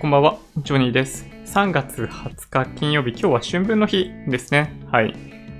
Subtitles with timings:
[0.00, 1.26] こんばんは、ジョニーです。
[1.46, 4.72] 3月20日金曜日、今日は春分の日ですね。
[4.92, 5.12] はい。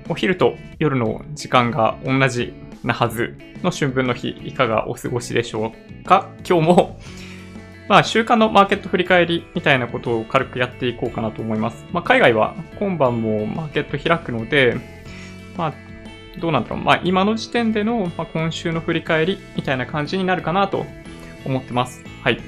[0.07, 6.29] お昼と夜の時間が同じなはずの春分の日、いかがお過ごしでしょうか？
[6.49, 6.99] 今日も、
[7.89, 11.83] まあ、週間のマーケット振り返りみたいなことを軽くやっていこうかなと思います。
[11.91, 14.77] まあ、海外は今晩もマーケット開くので、
[15.57, 15.73] まあ、
[16.39, 16.79] どうなんだろう。
[16.79, 20.85] まあ、今の時点での、ま、今週の振り返りみたいな感じになるかなと
[21.45, 22.05] 思ってます。
[22.23, 22.39] はい。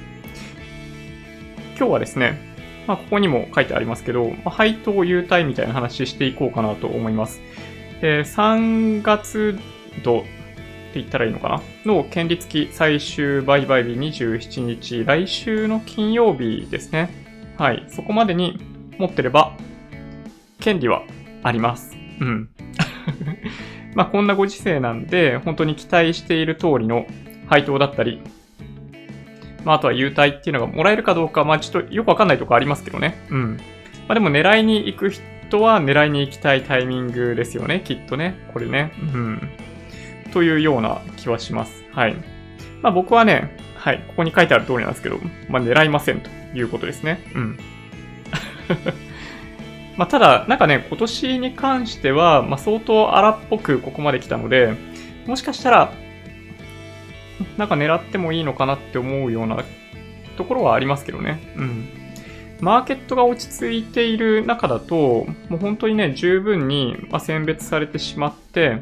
[1.82, 2.38] 今日はですね、
[2.85, 7.41] まあ、ここにも書いてありますけど、まあ、配当優待みたいな話していこうかなと思います。
[8.02, 9.58] で3月
[10.03, 10.30] 度って
[10.99, 11.91] 言ったらいいのかな？
[11.91, 17.09] の権利付き最終売買日27日、来週の金曜日ですね。
[17.58, 17.84] はい。
[17.89, 18.59] そこまでに
[19.00, 19.58] 持ってれば、
[20.59, 21.02] 権利は
[21.41, 21.98] あります。
[22.20, 22.50] うん。
[23.95, 27.08] まあこんなご時世なんで、本当に期待している通りの
[27.48, 28.22] 配当だったり、
[29.63, 33.23] まあ、あとは優待っていうのがもらえるかどうか、まあ、ちょっとよくわかんないとこありますけどね。
[33.29, 33.57] うん。
[33.57, 33.63] ま
[34.09, 38.36] あ、でも狙いに行く人は狙いに行きたいタイミングですよね、きっとね。
[38.53, 38.91] これね。
[39.13, 39.49] うん。
[40.31, 41.83] というような気はします。
[41.91, 42.16] はい。
[42.81, 47.19] まあ、僕はね、はい、ここに書いてある通りなんですけど、まあ、狙いませんということですね。
[47.36, 47.59] うん。
[49.97, 54.73] まあ、ただ、なんかね、今年に関しては、まあ、相当荒っぽくここまで来たので、
[55.27, 55.93] もしかしたら、
[57.58, 59.64] なんか狙ってもいいのかなって思うような
[60.38, 61.39] ところはありますけどね。
[61.56, 61.89] うん。
[62.61, 68.78] マーケットが落ち着いている中だと、もう本当にね、十分に選別されてしまって、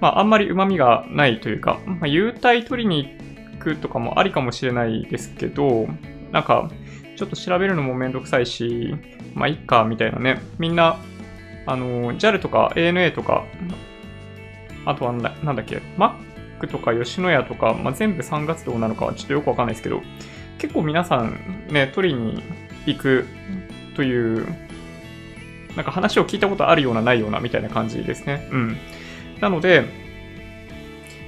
[0.00, 3.16] まあ、あんまり旨味がないというか、まあ、優待取りに
[3.54, 5.88] 行くとかもありかもしれないですけど、
[6.30, 6.70] なんか、
[7.16, 8.94] ちょっと調べるのもめんどくさいし、
[9.34, 10.40] まあ、いっか、みたいなね。
[10.58, 10.96] みんな、
[11.66, 13.44] あの、JAL とか ANA とか、
[14.86, 15.82] あとはなんだなんだっけ、
[16.60, 20.02] クとか吉野家とか、まあ、全部3月度なのかちょっとよくわかんないですけど、
[20.58, 22.42] 結構皆さんね、取りに
[22.86, 23.26] 行く
[23.96, 24.46] という、
[25.76, 28.48] なんか話を聞いたことあるようなないようなみたいな感じですね。
[28.52, 28.76] うん。
[29.40, 29.84] なので、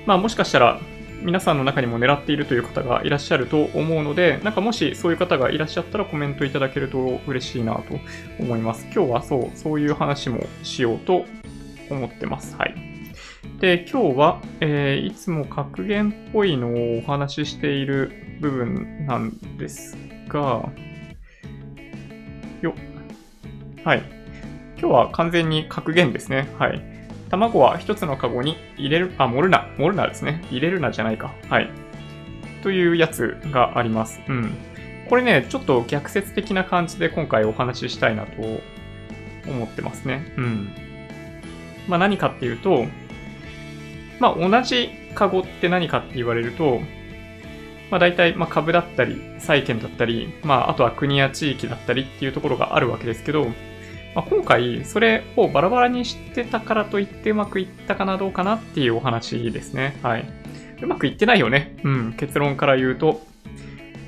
[0.06, 0.80] まあもしかしたら
[1.22, 8.00] 皆さんの中にも狙っているという方がいらっしゃると思うので、なんかもしそういう方がいらっしゃったらコメントいただけると嬉しいなと
[8.40, 8.84] 思います。
[8.92, 11.24] 今日はそう、そういう話もしようと
[11.88, 12.56] 思ってます。
[12.56, 12.91] はい。
[13.62, 19.96] で、今日は、えーいつも格言っぽいのをお話ししている部分なんです
[20.26, 20.68] が、
[22.60, 22.74] よ
[23.84, 24.02] はい。
[24.76, 26.48] 今日は完全に格言ですね。
[26.58, 26.82] はい。
[27.30, 30.44] 卵は一つのカゴに入れる、あ、モルナ、モルナですね。
[30.50, 31.32] 入れるなじゃないか。
[31.48, 31.70] はい。
[32.64, 34.20] というやつがあります。
[34.26, 34.56] うん。
[35.08, 38.42] これね、ちょっと逆説的な感じで今回お話ししたいなと
[39.48, 40.32] 思ってますね。
[40.36, 40.68] うん。
[41.86, 42.86] まあ何かっていうと、
[44.22, 46.78] まあ、同じカゴって何かって言われると、
[47.90, 53.46] まあ、大体、まあ、株だったり、債券だったり、まあ、あとは国や地域だったりっていうところがあるわけですけど、
[54.14, 59.98] まあ、今回、それをバラバラにしてたからといってうまくいったかなどうかなっていうお話ですね。
[60.04, 60.24] はい。
[60.80, 61.76] うまくいってないよね。
[61.82, 63.22] うん、結論から言うと。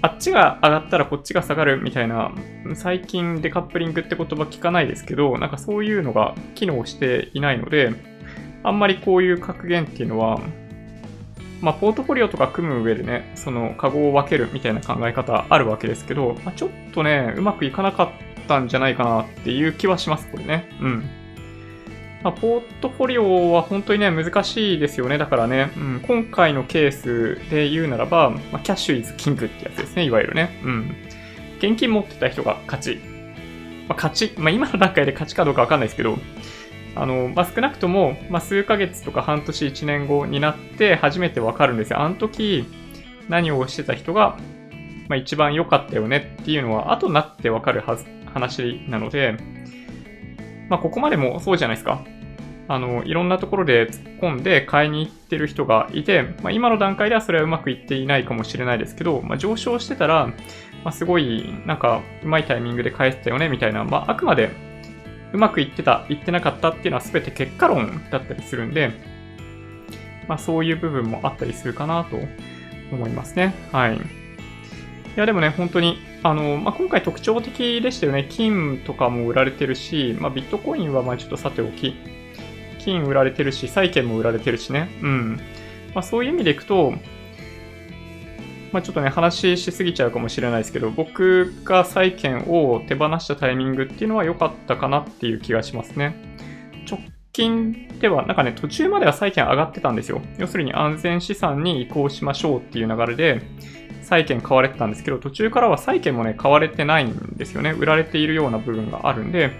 [0.00, 2.31] あっちが上がったらこっちが下がるみたいな、
[2.75, 8.13] 最近デカップリングって言葉聞かないですけど、なんかそういうのが機能していないので、
[8.64, 10.41] あんまりこういう格言っていうのは、
[11.60, 20.69] まあ、ポートフォリオとか組む上でね、その、カゴを分けるみたいな考え方あるわけですけど、まあ、ちょっとね、うまくいかなかったんじゃないかなっていう気はします、これね。
[20.80, 21.04] うん。
[22.22, 25.19] まあ、ポートフォリオは本当にね、難しいですよね。
[25.19, 30.58] だからね、うん、今回のケースで言うならば、まあ、キャッシュイズキングってやつですね、いわゆるね。
[30.64, 30.96] うん。
[31.58, 33.00] 現金持ってた人が勝ち。
[33.88, 34.32] まあ、勝ち。
[34.38, 36.19] まあ、今の段階で勝ちかどうかわかんないですけど、
[36.97, 42.00] あの、まあ、少なくとも、まあ、数ヶ月とか半年、1年後になって初めてわかるんですよ。
[42.00, 42.66] あの時、
[43.28, 44.37] 何をしてた人が、
[45.09, 49.37] まあ、一番良かったよねっていうのは、後になってわかるはず、話なので、
[50.69, 52.05] まあ、ここまでもそうじゃないですか。
[52.66, 60.26] あの、いろんなところで突っ込んで買いに行ってる人がいて、まあ、今の段階ではそれはうまくいっていないかもしれないですけど、まあ、上昇してたら、
[60.82, 64.50] まあ、すごい、なんか、うまいタイミングで返せたよね、みたいな、まあ、あくまで、
[65.34, 68.92] うまくいってた、いってなかったっていうのは全て結果論だったりするんで、
[70.28, 72.16] まあそういう部分もあったりするかなと
[72.92, 73.52] 思いますね。
[73.72, 73.96] はい。
[73.96, 73.98] い
[75.16, 78.28] やでもね、本当に、あの、まあ今回特徴的でしたよね。
[78.31, 81.96] 金とかも売られてるし、まあビットコインはまあちょっとさておき、
[82.78, 84.88] 金売られてるし、債券も売られてるしね。
[85.02, 85.40] うん。
[85.94, 86.94] まあそういう意味でいくと、
[88.75, 96.17] まあ、ちょっとね、話しすぎちゃうかもしれないですけど、僕が債券を手放したタイミングっていうのは良かったかなっていう気がしますね。
[96.91, 96.99] 直
[97.32, 100.21] 近では、なんかね、途中までは債券上がってたんですよ。
[100.38, 103.43] 要するに安全資産に移行しましょうっていう流れで、
[104.03, 107.70] 債券買われてたんですけど、途中からは債券もね、買われてないんですよね。
[107.70, 109.53] 売られているような部分があるんで、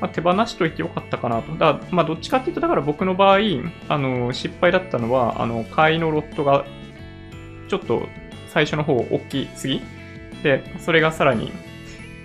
[0.00, 1.54] まあ、手放しといてよかったかなと。
[1.54, 3.38] だ、まあ、どっちかっていうと、だから僕の場合、
[3.88, 6.64] あの、失敗だったのは、あの、買いのロットが、
[7.68, 8.08] ちょっと
[8.56, 9.82] 最初の方大きすぎ？
[10.42, 11.52] で、それがさらに、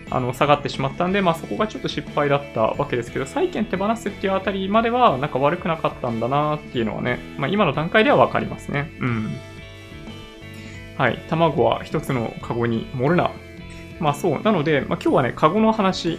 [0.09, 8.89] あの、下がってしまったんで、まあそこがちょっと失敗だったわけですけど、債券手放すっていうあたりまでは、なんか悪くなかったんだなっていうのはね、まあ今の段階ではわかりますね。
[9.01, 9.35] うん。
[10.97, 11.17] はい。
[11.27, 13.31] 卵は一つのカゴに盛るな。
[13.99, 14.41] まあそう。
[14.41, 16.17] なので、まあ今日はね、カゴの話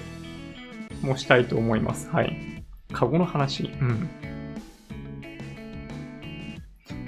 [1.01, 2.11] もしたいと思います。
[2.11, 2.37] はい。
[2.93, 3.71] カゴの話。
[3.81, 4.11] うん。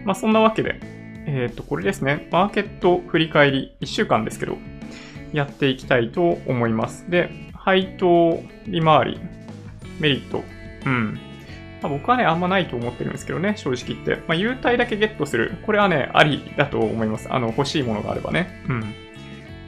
[0.06, 0.94] まあそんなわけで、
[1.26, 2.28] えっ、ー、と、これですね。
[2.30, 4.58] マーケット振り返り1週間ですけど、
[5.32, 7.10] やっていきたいと思います。
[7.10, 9.20] で、配当、利回り、
[10.00, 10.42] メリット。
[10.86, 11.18] うん。
[11.82, 14.22] まあ、僕はね、あんまないと思ってるんですけどね、正直言って。
[14.26, 15.58] まあ、優待だけゲットする。
[15.66, 17.32] これはね、ありだと思います。
[17.32, 18.62] あの、欲しいものがあればね。
[18.68, 18.94] うん。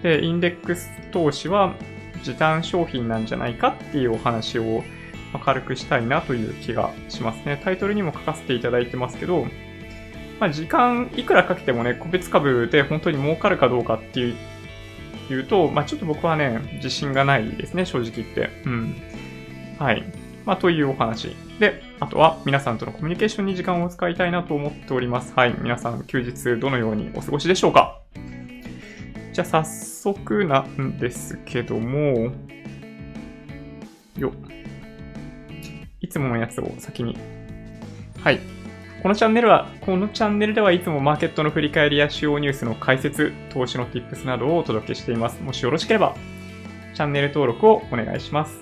[0.03, 1.75] で、インデックス投資は
[2.23, 4.85] 時短商品なんじゃないかっていうお話を
[5.45, 7.61] 軽くしたいなという気がしますね。
[7.63, 9.47] タイトルにも書かせていただいてますけど、
[10.39, 14.37] まあ、時間いくらかけてもね、個別株で本当に儲かるかどうかっていう
[15.29, 18.51] 言うと、まあ、ちょっと僕はね、自信がないですね、正直言って。
[18.65, 18.97] うん。
[19.79, 20.05] はい。
[20.45, 21.35] まあ、というお話。
[21.59, 25.33] で、あとは皆さんとのコミュニケーションに時間を使いたいなと思っております。
[25.35, 25.55] はい。
[25.59, 28.01] 皆さん、休日どのようにお過ごしでしょうか
[29.33, 32.33] じゃあ、早速なんですけども、
[34.17, 34.33] よ
[36.01, 37.19] いつものやつを先に。
[38.21, 38.56] はい。
[39.07, 45.41] このチャンネルは、このチャンネルではいつもマーケットの振り返りや主要ニュースの解説、投資の tips などをお届けしています。
[45.45, 46.17] もしよろしければ、
[46.93, 48.59] チャンネル登録をお願いします。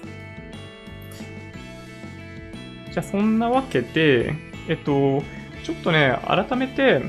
[2.93, 4.35] じゃあ、そんなわけで、
[4.69, 5.23] えっと、
[5.63, 7.01] ちょっとね、改めて、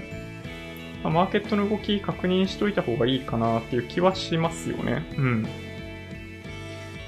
[1.04, 5.06] マーケットの動き確認しといた方がいいかなっていう気はしますよね。
[5.18, 5.48] うん。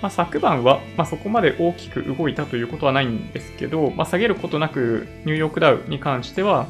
[0.02, 6.68] まあ、昨晩は、まあ、そこまで大きく動いたということはないんですけど、まあ、下げることなくニューヨークダウに関しては、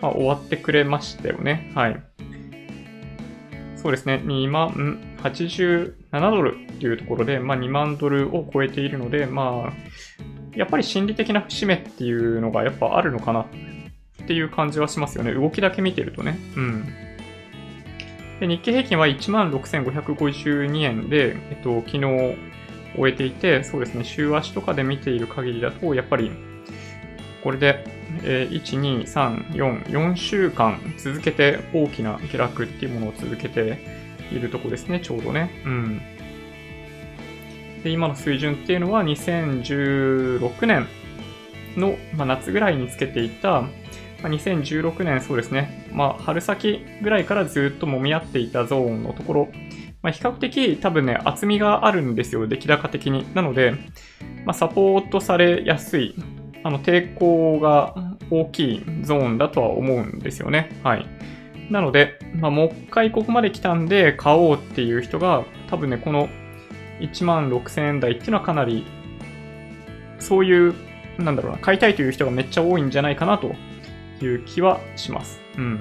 [0.00, 1.72] まあ、終わってくれましたよね。
[1.74, 2.02] はい。
[3.76, 4.22] そうですね。
[4.24, 13.46] 2万87ドルっていうところで、まあ、2万ドルを超えているので、まあ、やっぱり心理的な節目っていうのがやっぱあるのかなっ
[14.26, 15.32] ていう感じはしますよね。
[15.32, 16.38] 動きだけ見てるとね。
[16.56, 16.86] うん。
[18.40, 22.36] で日経平均は16,552円で、えっと、昨日、
[22.96, 26.30] 終えていて、そうですね、週足とかで見ている限りだと、やっぱり、
[27.42, 27.84] これで、
[28.22, 33.78] えー、1、2、3、4、4週間続けて大きな下落っていうものを続けて
[34.32, 35.50] いるとこですね、ちょうどね。
[35.64, 36.00] うん。
[37.82, 40.86] で、今の水準っていうのは2016年
[41.76, 43.68] の、まあ、夏ぐらいにつけていた、ま
[44.24, 49.48] あ、2016年そうですね、まあ、春先ぐらいからずっと揉み合っていたゾーンのところ
[50.02, 53.26] まあ、比較的多分ね、厚みがあるんですよ、出来高的に。
[53.34, 53.72] なので、
[54.44, 56.14] まあ、サポートされやすい、
[56.62, 57.94] あの、抵抗が
[58.30, 60.70] 大きいゾーンだとは思うんですよね。
[60.84, 61.06] はい。
[61.70, 66.28] なので、まあ、もう一回ここまで来たんで買おうっていう人が、多分ね、この
[67.00, 68.86] 1万6000円台っていうのはかなり、
[70.18, 70.74] そういう、
[71.18, 73.54] なんだろうな、買いたいという人がめっちゃ多いんじゃないかなと
[74.22, 75.40] いう気はします。
[75.56, 75.80] うん。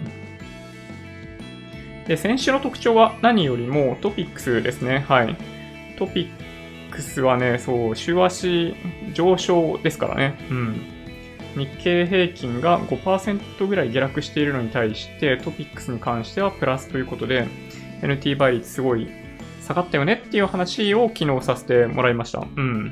[2.08, 5.06] で、先週の特徴は何よりもトピックスですね。
[5.08, 5.36] はい。
[5.98, 8.76] トピックスはね、そう、週足
[9.14, 10.38] 上昇ですからね。
[10.50, 10.82] うん。
[11.58, 17.48] 日経平均が5%ぐらい下落しているのに対して、トピックスに関してはプラスということで、
[18.02, 19.10] NT 倍率すごい
[19.62, 22.40] 下がったよねっていう話を昨日させてもらいました。
[22.40, 22.92] うん。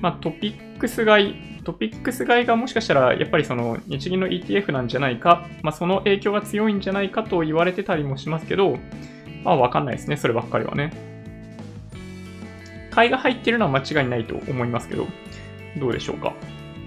[0.00, 1.34] まあ、トピックス買い
[1.68, 8.78] トピックス買いがもしかしたらやっぱりその日銀の ETF なんじゃないか、まあ、その影響が強いんじゃないかと言われてたりもしますけど、
[9.44, 10.92] まあわかんないですね、そればっかりはね。
[12.90, 15.06] 買いが入ってるのは間違いないと思いますけど、
[15.78, 16.32] どうでしょうか。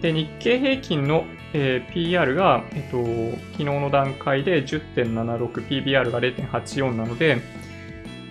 [0.01, 2.97] で、日経平均の、えー、PR が、えっと、
[3.51, 7.37] 昨日の段階で10.76、PBR が0.84なので、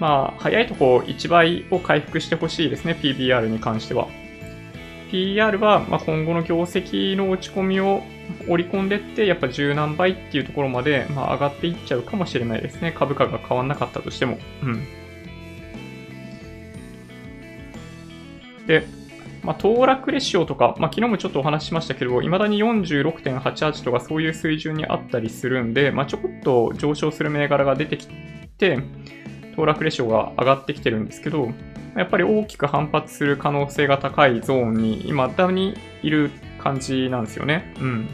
[0.00, 4.08] まあ、早いとこ1倍を回復してほしいですね、PBR に関しては。
[5.10, 8.02] PR は、ま今後の業績の落ち込みを
[8.48, 12.92] 織り込んでって、やっぱ十何倍っていうところまで、まあ、上がっていっちゃうかもしれないですね。
[12.92, 14.38] 株価が変わんなかったとしても。
[14.62, 14.86] うん。
[18.66, 18.86] で、
[19.42, 28.08] まあ、騰落レシオとか、まあ、昨日もちょっとお話ししましたけど、未だに46.88とかそういう水準にあったりするんで、まあ、ちょこっと上昇する銘柄が出てき
[28.58, 28.78] て、
[29.56, 31.48] 騰落レシオが上がってきてるんですけど、
[31.96, 37.74] やっぱり大きく反発する可能性が高いゾーンに今だにいる感じなんですよね。
[37.80, 38.08] うん。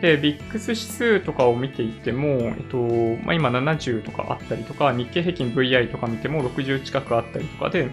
[0.00, 2.76] で、ビックス指数とかを見ていても、えっと、
[3.24, 7.88] まあ、今70とかあったりとか、日経平均 VI とか見ても60近くあったりとかで、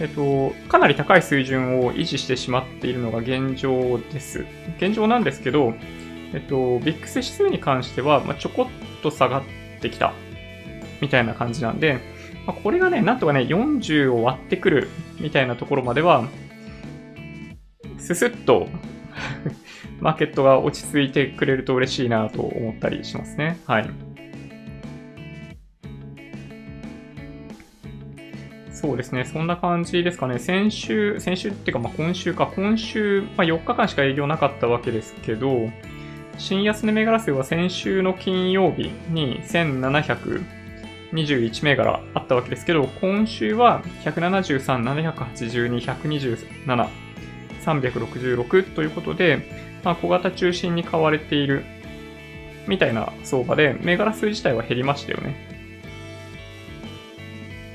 [0.00, 4.44] えっと、かなり高い水準を維持してしまっているのが現状です。
[4.78, 5.74] 現状なんですけど、
[6.34, 9.42] えっと、ビックス指数に関しては、まあ、ちょこっと下がっ
[9.80, 10.14] てきた、
[11.00, 12.00] みたいな感じなんで、
[12.46, 14.88] まあ、これがね、なんとかね、40を割ってくる、
[15.20, 16.28] みたいなところまでは、
[17.98, 18.68] すすっと
[20.00, 23.58] マーケットが落ち着いてくれると嬉しいなと思ったりしますね。
[23.66, 23.90] はい。
[28.70, 29.24] そうですね。
[29.24, 30.38] そんな感じですかね。
[30.38, 32.46] 先週、先週っていうか、まあ、今週か。
[32.54, 35.70] 今週、まあ、4日間しか営業なかったわけですけど、
[36.38, 40.44] 新安値銘柄数は先週の金曜日に1700
[41.12, 46.88] 21銘柄あったわけですけど、今週は173、782、127、
[47.64, 51.64] 366ということで、まあ、小型中心に買われている
[52.66, 55.56] みたいな相場で、銘柄数自体は減りましたよね。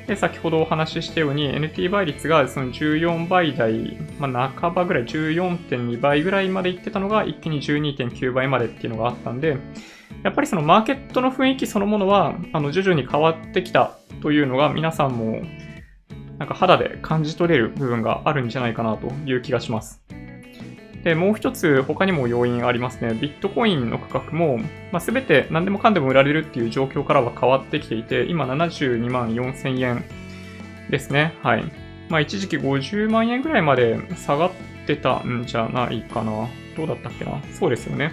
[0.08, 9.58] で、先ほどお話ししたように NT 倍率がその14倍台、まあ、半ばぐらい、14.2倍ぐらいまでいってたのが一気に12.9倍までっていうのがあったんで、
[10.24, 15.42] やっぱりそのマーケットの雰囲気そのものは、あの、徐々に変わってきたというのが皆さんも、
[16.38, 20.02] なんか肌で感じ取れる部分があるんじゃないかなという気がします。
[21.04, 23.16] で、もう一つ他にも要因ありますね。
[23.20, 24.60] ビットコインの価格も、
[24.92, 30.04] まあ、全て何でもかんでも売られるっていう状況からは変わってきていて、今72万4000円
[30.92, 31.34] ですね。
[31.42, 31.64] はい。
[32.10, 34.52] まあ一時期50万円ぐらいまで下がっ
[34.86, 36.48] てたんじゃないかな。
[36.78, 37.42] どうだったっけな？
[37.52, 38.12] そうですよね。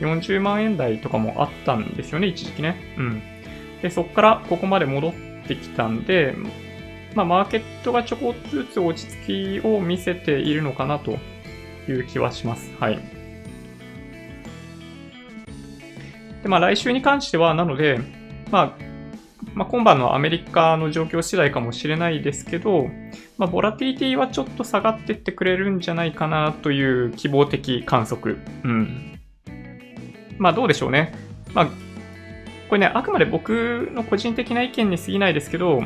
[0.00, 2.76] 40万円台とかもあったんですよね、一時期ね。
[2.98, 3.22] うん。
[3.82, 5.14] で、そこからここまで戻っ
[5.46, 6.34] てきたんで、
[7.14, 11.18] まあマーケットがちょこっとずつ落ち着きを見せているのかなと
[11.88, 12.70] いう気はします。
[12.78, 13.00] はい。
[16.42, 18.00] で、まあ来週に関しては、なので、
[18.50, 18.86] まあ、
[19.54, 22.88] まあ、今晩のアメリカの状況次第かもしれないですけど、
[23.38, 28.38] まあ、ボラティティはちょっと下がってってくれるんじゃないかなという希望的観測。
[28.64, 29.15] うん。
[30.38, 31.14] まあどうでしょうね。
[31.54, 31.66] まあ、
[32.68, 35.82] これね、あくまで僕の個人的な意見に過ぎないですけど、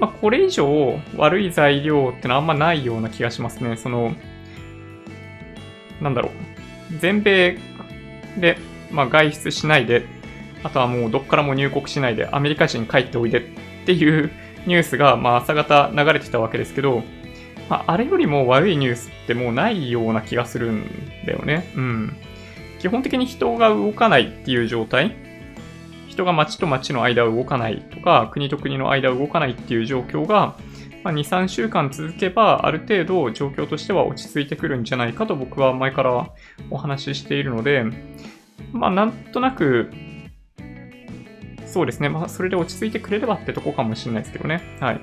[0.00, 3.76] まあこれ以上悪い材料ってのはあんまないような気がしますね。
[3.76, 4.14] その、
[6.00, 7.58] なんだろう、全米
[8.38, 8.58] で、
[8.90, 10.04] まあ、外出しないで、
[10.62, 13.42] あとはもうどっからも入国しないでアメリカ人帰っておいでっ
[13.86, 14.30] ていう
[14.66, 17.04] ニュースが、まあ、朝方流れてたわけですけど、
[17.70, 20.84] まあ、あれよりも悪いニュースってもうないような気がするん
[21.24, 21.70] だよね。
[21.76, 22.16] うん。
[22.78, 25.16] 基本的に人が動かないっていう状態
[26.16, 30.56] 人が街と街の間を動かないとか、国と国の間を動かないっていう状況が、
[31.04, 36.30] まあ、2、3週間続けば、ある程度状況としては落ち着いてくるんじゃないかと僕は前から
[36.70, 37.84] お話ししているので、
[38.72, 39.90] まあ、なんとなく、
[41.66, 42.08] そうですね。
[42.08, 44.62] まあ、それで落ち着いてくれればってとこかもしれないですけどね。
[44.80, 45.00] はい。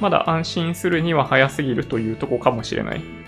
[0.00, 3.19] まだ安心するには早すぎるというとこかもしれない。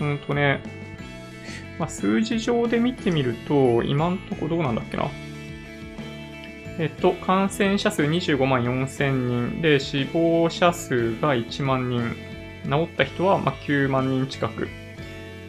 [0.00, 0.60] うんとね、
[1.78, 5.08] まあ、数字上で見てみると、今んとこどうなんだっけな。
[6.78, 12.14] えっと、感染者数25万4千人で、死亡者数が1万人、
[12.64, 14.68] 治った人はま9万人近く。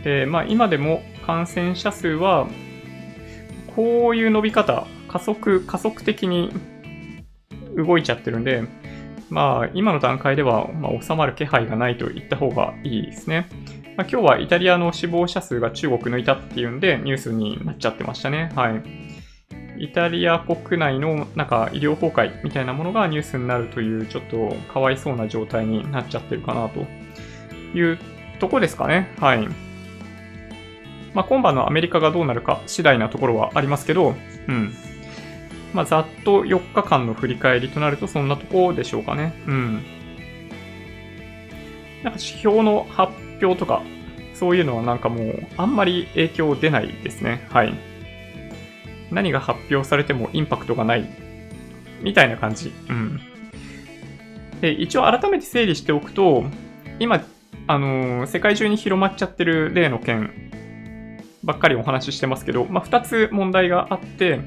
[0.03, 2.47] で、まあ今でも感染者数は、
[3.75, 6.51] こういう伸び方、加速、加速的に
[7.75, 8.63] 動いちゃってるんで、
[9.29, 13.47] まあ今の段階では、ま収まる気配がないと言った方がいいですね。
[13.97, 18.51] まあ、今日はイタリアの死亡者数が中国抜いたっていうんでニュースになっちゃってましたね。
[18.55, 18.83] はい。
[19.79, 26.85] イタリア国内のなんか医療崩壊みたいなものがニュースになるというちょっとかわいそうな状態になっちゃってるかなと
[27.75, 27.97] いう
[28.39, 29.11] とこですかね。
[29.19, 29.47] はい。
[31.15, 34.13] まあ、今晩のアメリカがどうなるか次第なところはありますけど、
[34.47, 34.75] うん。
[35.73, 39.33] まあ、ざっと4日間の振り返りとなるとそんなとこでしょうかね。
[39.47, 39.96] うん。
[42.07, 43.11] なんか指標の発
[43.41, 43.83] 表とか、
[44.33, 47.45] そういうのはなんかもうあんまり影響出ないですね。
[47.49, 47.73] はい。
[49.11, 51.05] 何が発表されてもインパクトがない、
[52.01, 52.71] みたいな感じ。
[52.89, 53.19] うん。
[54.61, 56.45] で、一応改めて整理しておくと、
[56.99, 57.21] 今、
[57.67, 60.31] あのー、世界中に広まっちゃってる例の件
[61.43, 64.37] ばっかりお話ししてますけど、まあ、二つ問題があって、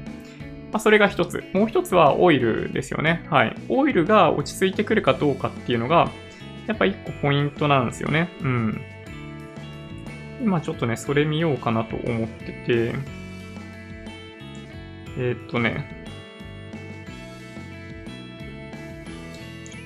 [0.71, 1.43] まあ、それが一つ。
[1.53, 3.27] もう一つはオイルですよね。
[3.29, 3.55] はい。
[3.69, 6.09] オイルが落ち着いてくるかどうかっていうのが、
[6.67, 8.29] やっぱ一個ポイントなんですよね。
[8.41, 8.81] うん。
[10.41, 12.93] 今ちょっとね、それ見ようかなと思ってて、
[15.17, 15.85] えー、っとね、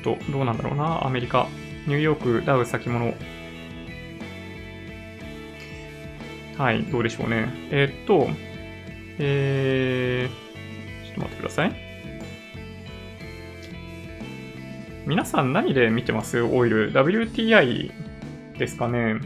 [0.03, 1.47] ちょっとどうなんだろうな、アメリカ。
[1.87, 3.13] ニューヨークダウ先物。
[6.57, 7.49] はい、どうでしょうね。
[7.69, 8.29] えー、っと、
[9.19, 11.84] えー、ちょっと待ってください。
[15.05, 16.41] 皆さん何で見てます？
[16.41, 16.91] オイル。
[16.91, 17.91] WTI
[18.57, 19.19] ですかね。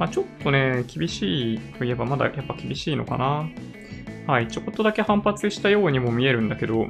[0.00, 3.48] まあ、ちょっとね、厳しいといえばまだやっぱ厳しいのかな。
[4.26, 6.88] はい、ちょこっとだけ反発したようにも見えるんだけど、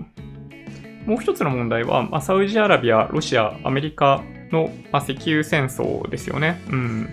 [1.05, 6.59] もう一つの問題は、まあ、サウジアラビア、ロシア、アメリカの、まあ、石油戦争ですよね。
[6.71, 7.09] うん。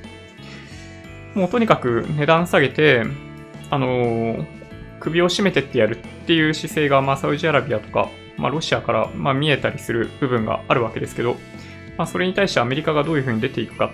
[1.36, 3.04] もうとにかく値段下げて、
[3.70, 4.46] あのー、
[5.02, 11.36] 首を絞めてってやるっていう姿勢が、まあ、サウジアラビアとか、まあ、ロシアから、まあ、見えたりする部分があるわけですけど、
[11.98, 13.92] まあ、それに対してアメリカがどういうふうに出ていくか。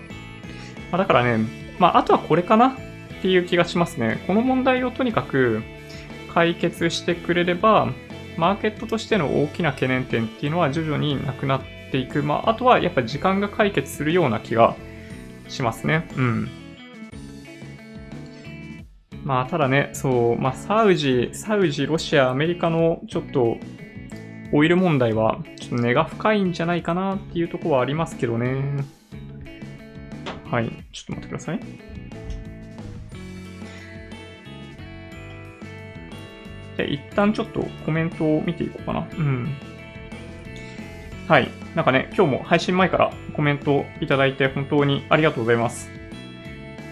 [0.92, 1.46] まあ、だからね、
[1.80, 2.76] まあ、あとはこれかなっ
[3.22, 4.24] ていう気がしますね。
[4.28, 5.64] この問題をとにかく
[6.34, 7.90] 解決してくれれば、
[8.38, 12.24] マーケットとしての大きな懸念点っていうのは徐々になくなっていく。
[12.24, 14.76] まあ、あとはやっぱ時間が解決するような気が
[15.48, 16.08] しますね。
[16.18, 16.50] うん。
[19.24, 23.58] まあ、ただね、そう、まあ、サウジ、サウジ、ロシア、アメリカのちょっと、
[24.56, 28.86] オイル問題は、ちょっと根が深いんじゃないかなっていうとこはありますけどね。
[30.50, 31.60] はい、ちょっと待ってください。
[36.78, 39.08] じゃ一旦ちょっとコメントを見ていこうかな。
[39.18, 39.48] うん。
[41.28, 41.50] はい。
[41.74, 45.90] なんかね、今日も配信前からコメントいただいて本当にありがとうございます。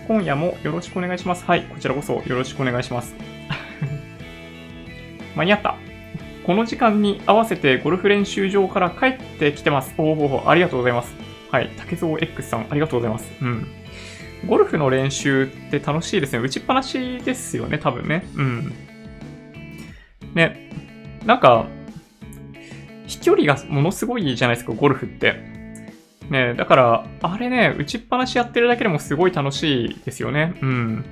[0.08, 1.46] 今夜もよろしくお願いします。
[1.46, 3.16] はい、こちらこそよろしくお願いします。
[5.36, 5.91] 間に合った。
[6.46, 9.94] この時間に合わせてゴルフ練習場から帰ってきてます。
[9.98, 11.14] おおありがとうございます。
[11.52, 13.32] はい、竹蔵 X さん、ありがとうございます。
[13.42, 13.68] うん。
[14.48, 16.40] ゴルフの練習って楽しいですね。
[16.40, 18.26] 打ちっぱなしですよね、多分ね。
[18.36, 18.74] うん。
[20.34, 20.70] ね、
[21.26, 21.68] なんか、
[23.06, 25.36] 飛距離がものすごいじゃないですか、ゴルフって。
[26.30, 30.54] ね、だから、あれね、打ちっぱなしやってるだけでもすごい楽しいですよね。
[30.62, 31.06] うん。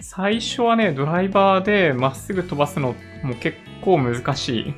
[0.00, 4.74] 最初はね、ドライバーでまっすぐ飛ばすのも結構難しいっ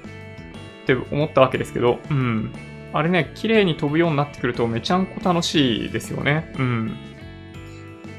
[0.87, 2.53] て思ったわけですけど、うん。
[2.93, 6.53] あれね、綺麗に飛ぶようになってくるとめちゃんこ楽しいですよね。
[6.59, 6.97] うん。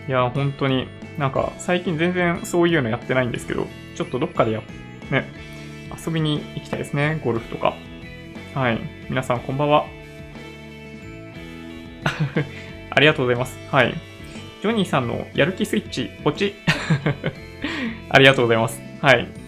[0.08, 4.62] いや、本当に、なんか最近全然そういうのやってないんですけど、ちょっとどっかでや、
[5.12, 5.26] ね、
[6.06, 7.74] 遊びに行きたいですね、ゴルフとか。
[8.54, 8.80] はい。
[9.10, 9.86] 皆さんこんばんは。
[12.90, 13.58] ありがとうございます。
[13.72, 13.94] はい。
[14.62, 16.56] ジョニーさんのやる気スイッチ、ポチ
[18.10, 18.82] ありがとうございます。
[19.02, 19.45] はい。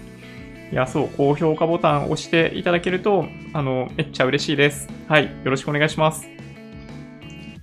[0.71, 4.89] いや、そう、高評価ボタン押していただけると、あの、めっちゃ嬉しいです。
[5.07, 5.25] はい。
[5.25, 6.27] よろしくお願いします。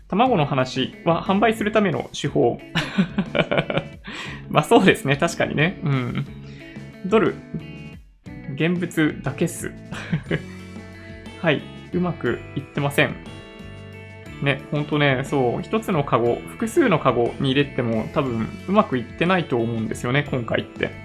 [0.09, 2.59] 卵の話は販売するための手法。
[4.49, 5.17] まあそうですね。
[5.17, 5.81] 確かにね。
[5.85, 6.27] うん。
[7.05, 7.35] ドル、
[8.55, 9.73] 現物だけっす。
[11.43, 11.61] はい。
[11.93, 13.15] うまくいってません。
[14.43, 21.04] ね、ほんとね、そう、一つのカゴ、複数のカゴに入れても多分うまくいってないと思うんですよね、今回って。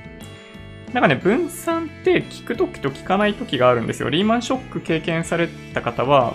[0.93, 4.09] なんかね、分散って聞くときと聞かないときがあるんですよ。
[4.09, 6.33] リーマンショック経験された方は、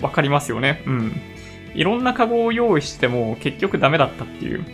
[0.00, 0.82] わかりますよね。
[0.86, 1.12] うん。
[1.74, 4.64] いろんなカゴを用意しても結局ダメだったっていう。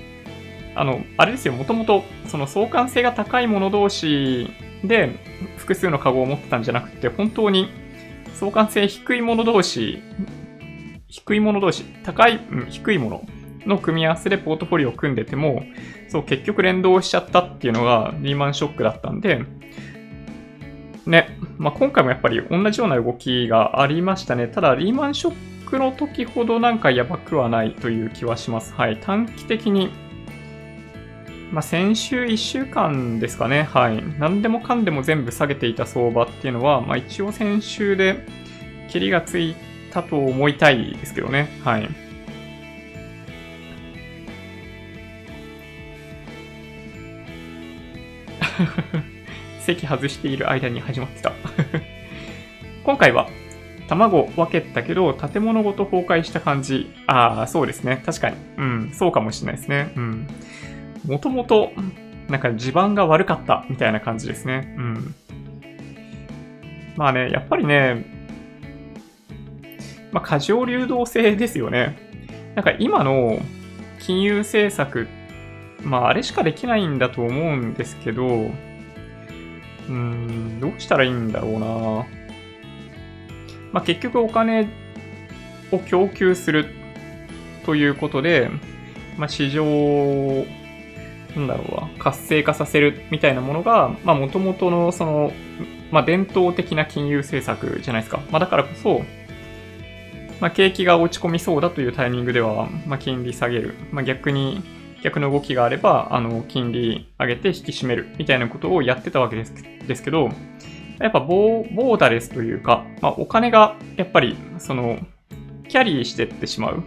[0.76, 4.50] あの、あれですよ、もともと、その相関性が高いもの同士
[4.84, 5.10] で
[5.56, 7.70] 複数のカゴを持ってたんじゃなくて、本当に
[8.34, 10.02] 相関性低いもの同士
[11.08, 13.26] 低いもの同士、高い、うん、低いもの
[13.66, 15.62] の組み合わせでポートフォリオを組んでても、
[16.14, 19.44] そう、結局連動しちゃったっていうのがリーマンショックだったんで、
[21.06, 24.46] ね、まあ、今回もやっぱり同じような動きがありましたね。
[24.46, 25.34] ただ、リーマンショッ
[25.68, 28.74] クの時ほどなんかやばくはないという気はします。
[28.74, 29.00] はい。
[29.02, 29.90] 短期的に、
[31.50, 33.64] まあ、先週1週間ですかね。
[33.64, 34.00] はい。
[34.20, 38.24] 何でもかんでも全部下げていた相場っていうのは、まあ、一応先週で、
[38.88, 39.56] 切りがつい
[39.90, 41.48] たと思いたいですけどね。
[41.64, 42.03] はい。
[49.60, 51.32] 席外している間に始まってた
[52.84, 53.28] 今回は、
[53.88, 56.90] 卵分けたけど、建物ごと崩壊した感じ。
[57.06, 58.02] ああ、そうですね。
[58.04, 58.36] 確かに。
[58.56, 59.92] うん、そうかもしれないですね。
[59.96, 60.26] うん。
[61.06, 61.72] もともと、
[62.28, 64.74] なんか地盤が悪かったみたいな感じですね。
[64.76, 65.14] うん。
[66.96, 68.06] まあね、やっぱりね、
[70.12, 71.98] まあ、過剰流動性ですよね。
[72.54, 73.38] なんか今の
[73.98, 75.08] 金融政策、
[75.84, 82.06] まあ、あれしかできないんだと思うんですけど、うーん、どうしたらいいんだろうな。
[83.72, 84.68] まあ、結局お金
[85.72, 86.66] を供給する
[87.66, 88.50] ということで、
[89.16, 90.46] まあ、市場を、
[91.36, 95.32] なんだろうな、活性化させるみたいなものが、まあ、元々の、その、
[95.90, 98.22] まあ、伝統的な金融政策じゃないですか。
[98.30, 99.02] まあ、だからこそ、
[100.40, 103.74] まあ、景気が落ち込みそうだというタイミングでは、まあ、金利下げる。
[103.92, 104.62] まあ、逆に
[105.04, 109.52] 逆の動きがあれば、あの、金利上げて引き締めるみたいなことをやってたわけです
[109.86, 110.30] ですけど、
[110.98, 114.98] やっぱボーダレスというか、まあ、お金がやっぱり、その、
[115.68, 116.82] キャリーしてってしまう。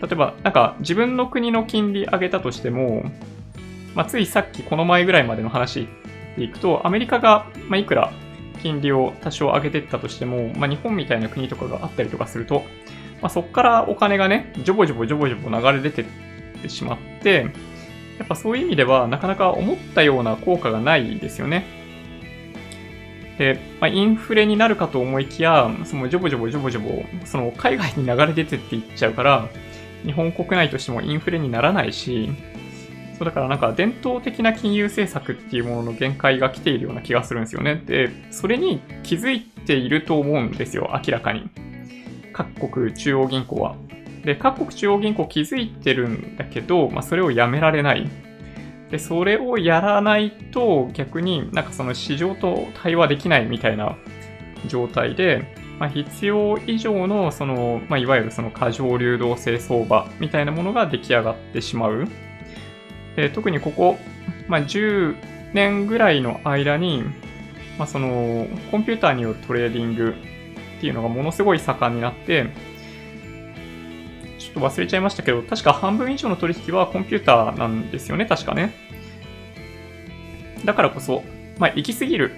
[0.00, 3.04] 例えば、なんか自分の国の金利上げたとしても、
[3.94, 5.86] まあ、ついさっきこの前ぐらいまでの話
[6.38, 8.10] でいくと、アメリカが、まあ、いくら
[8.62, 12.64] 金利を多少上げてったとしても、まあ、日本みたいな国とかがあったりとかすると、
[13.20, 16.06] まあ、そこからお金がね、ジョボジョボジョボジョボ流れ出て
[16.58, 17.46] ってしまって、
[18.18, 21.64] やっぱそういう意味ではなかなか思ったような効果がないですよね。
[23.38, 29.48] で、まあ、インフレになるかと思いきや、そのジョボジョボジョボジョボ、その海外に流れ出てっていっちゃうから、
[30.04, 32.30] 日本国内としてもインフレにならないし、
[33.16, 37.82] そうだからなんか伝統的な金融政策っていうものの限界が来ているような気がするんですよね。
[37.84, 41.48] で、それに気づいていると思うんですよ、明らかに。
[42.32, 43.76] 各国中央銀行は。
[44.24, 48.08] で、各国中央銀行気づいてるんだけど、まあ、それをやめられない。
[48.90, 53.96] で、それをやらないと逆になんかその市場と対話できないみたいな
[54.66, 62.08] 状態で、まあ、必要以上のその、まあ、いわゆるその過剰流動性相場みたいなものが出来上がってしまう。
[63.16, 63.98] で特にここ、
[64.48, 65.16] まあ、10
[65.52, 67.04] 年ぐらいの間に、
[67.78, 70.14] まあ、そのコンピューターによるトレーディング
[70.78, 72.50] っていうのがものすごい盛んになって、
[74.48, 78.72] ちょっと忘れちゃいましたけど、確か半分以上の取引はコンピューターなんですよね、確かね。
[80.64, 81.22] だからこそ、
[81.58, 82.32] まあ、行き過ぎる。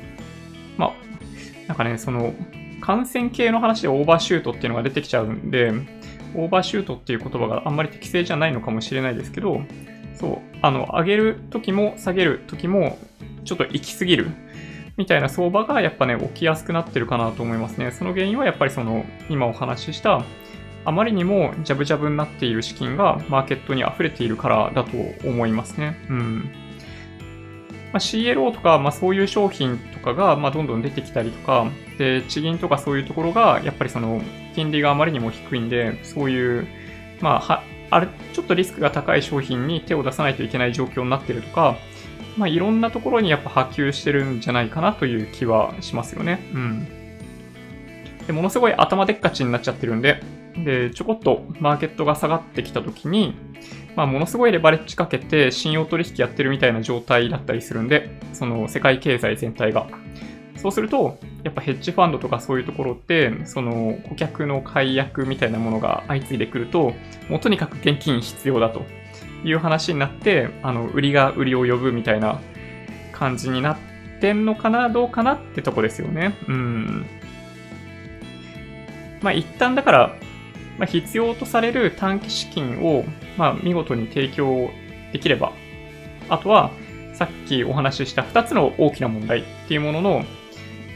[0.76, 0.92] まあ、
[1.68, 2.34] なんかね、その、
[2.80, 5.72] 感染系の話でオーバーシュートっていうのが出てきちゃうんで、
[6.34, 9.62] オーバーシュートっていう言葉があんまり適正じゃないのかもしれないですけど、
[10.14, 12.98] そう、あの、上げる時も下げる時も、
[13.44, 14.30] ちょっと行き過ぎる。
[14.96, 17.90] みたいな相場がやっぱね、起きやすくなってるかなと思いますね。
[17.90, 20.24] その原因はやっぱりその、今お話しした、
[20.84, 25.96] あまりにもジャブジャブになっている資金がマーケットに溢れているからだと思いますね。
[26.08, 26.50] うん。
[27.92, 31.66] まあ、CLO とか、まあ、そういう商品とかが、まあ、どんどん出てきたりとか、
[31.98, 34.22] で、地銀とかそういうところが、やっぱりその、
[34.54, 36.66] 金利があまりにも低いんで、そういう、
[37.20, 41.76] まあ、は、あれ、ちょっとリスクが高い商品に手を出さないといけない状況になってるとか、
[42.36, 46.40] まあ、いろんなところにやっぱ波及してるんじゃないかなという気はしますよね。
[46.54, 46.86] うん。
[48.26, 50.22] で、ものすごい頭でっかちになっちゃってるんで、
[50.64, 53.34] で、ちょこっとマーケットが下がってきたときに、
[53.96, 59.86] まあ、ものすごいレバレッジかけて信用取引やってるみたいな状態だったりするんで、その世界経済全体が。
[60.56, 66.92] そうすると、やっぱヘッジファンドとかそういうところって、その顧客の解約みたいなものが相次いでくると、
[67.28, 68.82] もうとにかく現金必要だと
[69.42, 72.40] いう話になって、あの、売りが売りを呼ぶみたいな
[73.12, 73.78] 感じになっ
[74.20, 76.34] てんのかな、どうかなってとこですよね。
[76.46, 77.06] うん。
[79.22, 80.16] まあ一旦だから、
[80.80, 83.04] まあ、必要とされる短期資金を、
[83.36, 84.70] まあ、見事に提供
[85.12, 85.52] できれば、
[86.30, 86.70] あとは、
[87.12, 90.24] さっきお話しした2つの大きな問題っていうものの、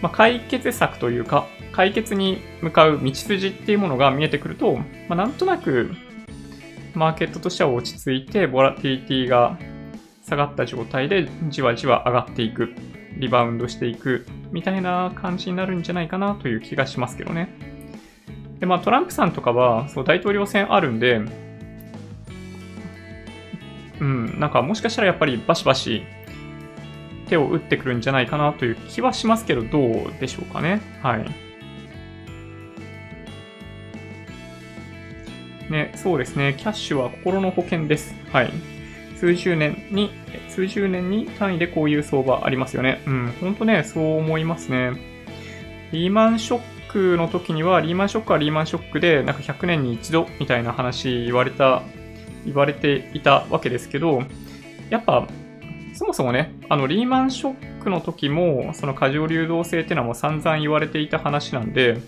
[0.01, 5.91] まあ、解決策というか、解決に向かう道筋っていうものが見えてくると、まあ、なんとなく、
[6.95, 9.59] マーケットとしては落ち着いて、ボラティリティが
[10.27, 12.75] 下がった状態で、じわじわ上がっていく、
[13.19, 17.74] リバウンドしていく、みたいな感じになるんじゃないかなという気がしますけどね。
[18.65, 21.21] で、まあトランプさんとかは、そう、大統領選あるんで、
[24.01, 26.03] うん、なんかもしかしたらやっぱりバシバシ
[27.29, 30.81] 手を打ってくるんじゃないかなという気はしますけど、どうでしょうかね。
[31.03, 31.27] はい。
[35.71, 36.55] ね、そうですね。
[36.57, 38.15] キャッシュは心の保険です。
[38.33, 38.51] はい。
[39.17, 40.11] 数十年に、
[40.49, 43.03] 数十年に単位でこういう相場ありますよね。
[43.07, 44.93] うん、ほんとね、そう思いますね。
[45.93, 51.83] リーマンショックの時には、リーマンショックはリーマンショックで、なんか100年に一度みたいな話言われた、
[52.47, 54.23] 言われていたわけですけど、
[54.91, 55.27] やっぱ、
[55.95, 62.01] そもそもね、あの、リーマンショックの時も、その過剰流動性っていうのはもう散々言われていた話なんで、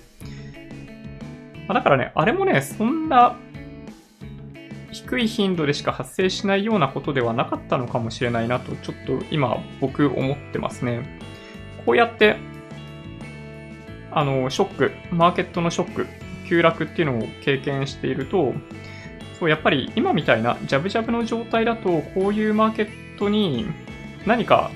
[1.68, 3.37] だからね、あれもね、そんな
[4.92, 11.18] 低い頻度でしか発生しないようなことではなかったのかもしれないなと、ちょっと今僕思ってますね。
[11.85, 12.37] こうやって
[14.16, 16.07] あの、ショック、マーケットのショック、
[16.48, 18.55] 急落っていうのを経験していると、
[19.38, 23.66] そう、やっぱり今みたいなジャブジャブの状態だと、こういうマーケットに
[24.24, 24.70] 何か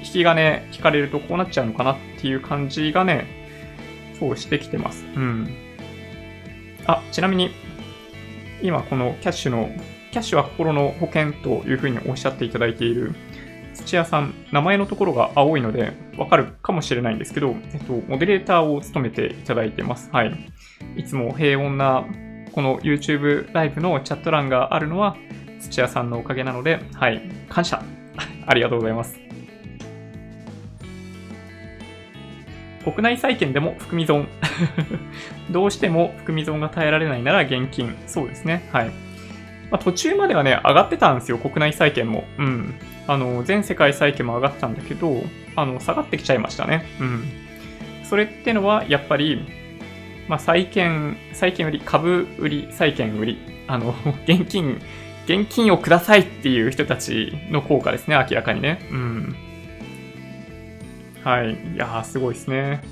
[0.00, 3.26] 引き金引かれるとこうなっちゃうのかなっていう感じがね、
[4.18, 5.06] そうしてきてます。
[5.14, 5.48] うん。
[6.86, 7.52] あ、ちなみに、
[8.60, 9.70] 今このキャッシュの、
[10.10, 13.14] キャッシュは心の保険というふうにおっしゃっていただいている、
[13.74, 20.10] 土屋さん、名前のところが青いので、わかるかもしれないんですけど、えっと、モデレーターを務めていただいてます。
[20.12, 20.52] はい。
[20.96, 22.04] いつも平穏な、
[22.52, 25.16] この YouTube ライブのチャット欄があるのは、
[25.60, 27.82] 土屋さんのおかげなので、はい、感謝。
[28.46, 29.18] ありがとうございます。
[32.84, 34.28] 国内債券でも含み損。
[35.50, 37.94] どうしても含み損が耐えられないなら現金。
[38.06, 38.68] そうですね。
[38.72, 38.86] はい。
[39.70, 42.24] まあ、途中まではね、上がってたんですよ、国内債券も。
[42.38, 42.74] うん。
[43.06, 45.22] あの、全世界債券も上がったんだけど、
[45.56, 46.86] あの、下がってきちゃいましたね。
[47.00, 47.24] うん。
[48.04, 49.46] それってのは、やっぱり、
[50.28, 53.94] まあ、債券、債券売り、株売り、債券売り、あの、
[54.26, 54.80] 現金、
[55.26, 58.86] 現金をくださいっていう人たちの効果ですね、明らかにね。
[58.90, 59.36] うん。
[61.22, 61.52] はい。
[61.52, 62.82] いやー、すごいですね。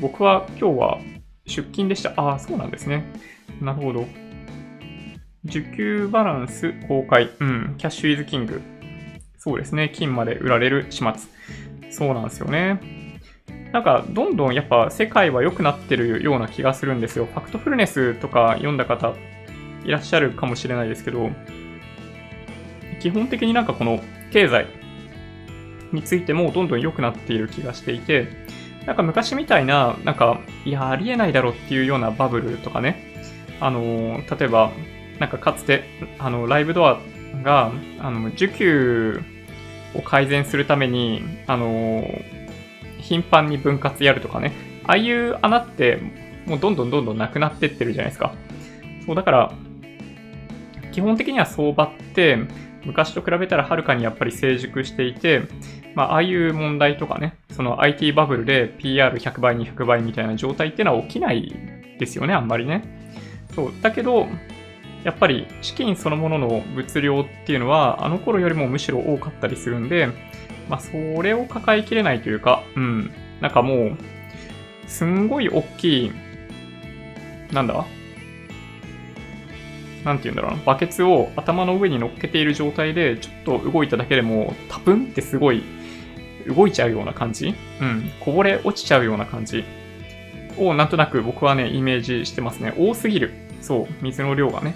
[0.00, 0.98] 僕は今日は
[1.46, 2.12] 出勤でした。
[2.16, 3.04] ああ、そうなんですね。
[3.60, 4.06] なるほど。
[5.44, 7.30] 受給バランス公開。
[7.40, 7.74] うん。
[7.78, 8.60] キャッシュイズキング。
[9.42, 9.88] そうですね。
[9.88, 11.90] 金まで売られる始末。
[11.90, 12.78] そうなんですよね。
[13.72, 17.24] なんか、どんどんやっぱ世界は良くなってるような気がするんですよ。
[17.24, 19.14] ファクトフルネスとか読んだ方
[19.86, 21.30] いらっしゃるかもしれないですけど、
[23.00, 24.00] 基本的になんかこの
[24.30, 24.66] 経済
[25.90, 28.28] についてもどんどん良くなっている気がしていて、
[28.84, 33.24] なんか昔みたいな、なんか、いや、ありえないだろっていうようなバブルとかね、
[33.58, 34.70] あの、例えば、
[35.18, 35.84] なんかかつて、
[36.18, 37.00] あの、ライブドア
[37.42, 39.20] が、あの、受給
[39.94, 42.04] を改善するために、あの、
[42.98, 44.52] 頻繁に分割やるとかね、
[44.86, 45.98] ああいう穴って、
[46.46, 48.34] もうどんどんどんどんなくなってってるじゃないですか。
[49.06, 49.52] そう、だから、
[50.92, 52.38] 基本的には相場って、
[52.84, 55.42] 昔と比べたらはるかにやっぱり成熟していて、
[55.94, 61.52] まあ、ああいう問題とかね、その IT バブルで PR100 倍、200倍みたいな状態っていうのは起きない
[61.98, 62.82] ですよね、あんまりね。
[63.54, 63.72] そう。
[63.82, 64.26] だけど、
[65.04, 70.08] やっぱり資金そのものの物量っていうのは、あの頃よりもむしろ多かったりするんで、
[70.68, 73.10] まあ、それを抱えきれないというか、うん。
[73.40, 73.96] なんかもう、
[74.86, 76.12] すんごい大きい、
[77.52, 77.84] なんだ？
[80.04, 85.62] なんて言うんだろうな、バケツを頭の上に乗っけている状態で、ちょっと動いただけでも、タプンってすごい
[86.46, 87.54] 動いちゃうような感じ？
[87.80, 88.10] うん。
[88.20, 89.64] こぼれ落ちちゃうような感じ？
[90.58, 92.74] をなんとなく僕はね、イメージしてますね。
[92.78, 93.32] 多すぎる。
[93.60, 94.74] そう、水の量がね。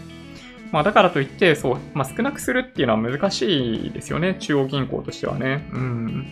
[0.75, 4.35] まあだからといって、そう、まあ少なくするっていうのは難しいですよね。
[4.41, 5.69] 中央銀行としてはね。
[5.73, 6.27] うん。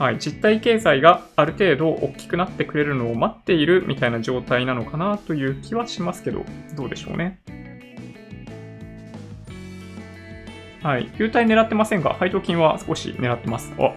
[0.00, 6.44] はい、実体経済がある程度大きくなってくれるのを待っているみたいな状態なのかなという気はしますけど、
[6.76, 7.38] どうでしょうね。
[10.82, 11.08] はい。
[11.16, 13.72] 優待狙ってませんが、配当金は少し狙ってます。
[13.78, 13.94] あ、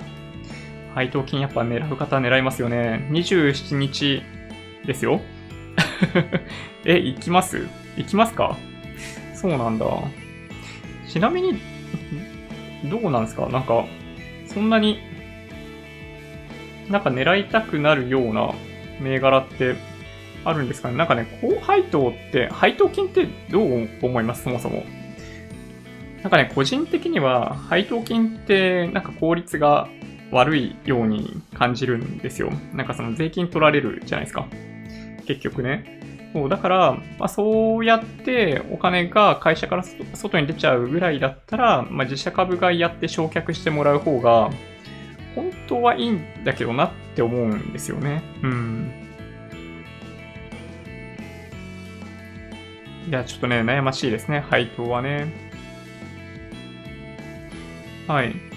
[0.94, 3.08] 配当金やっぱ狙う方狙いますよね。
[3.12, 4.22] 27日
[4.86, 5.22] ですよ。
[6.86, 7.68] え、行きます？
[7.98, 8.56] 行きますか？
[9.40, 9.86] そうなんだ。
[11.08, 11.60] ちなみに、
[12.90, 13.48] どうなんですか？
[13.48, 13.86] なんか、
[14.48, 15.00] そんなに、
[16.90, 18.54] なんか狙いたくなるような
[19.00, 19.76] 銘柄って
[20.44, 20.98] あるんですかね？
[20.98, 24.44] なんかね、高配当って、配当金ってどう思います？
[24.44, 24.84] そもそも。
[26.22, 29.88] なんかね、個人的には配当金ってなんか効率が
[30.32, 32.52] 悪いように感じるんですよ。
[32.74, 34.48] なんかその税金取られるじゃないですか。
[35.26, 35.99] 結局ね。
[36.34, 44.52] そうだから、まあ、そうやってお金が会社から外に出ちゃうぐらいだったら、まあ、自社株買いやって焼却してもらう方が、
[45.36, 48.22] 本当はいいんだけどなって思うんですよね。
[48.44, 48.92] うん。
[53.08, 55.34] いや、ちょっとね、悩ましいですね、配当はね。
[58.08, 58.49] はい。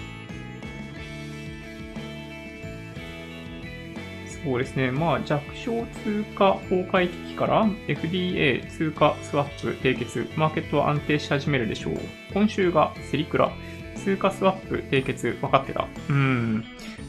[4.43, 4.91] そうですね。
[4.91, 11.97] まあ、弱小通貨崩壊危機から FDA 通貨スワップ締結、マーケットは安定し始めるでしょう。
[12.33, 13.51] 今週がセリクラ、
[13.95, 15.87] 通貨スワップ締結、分かってた。
[16.09, 16.65] うん。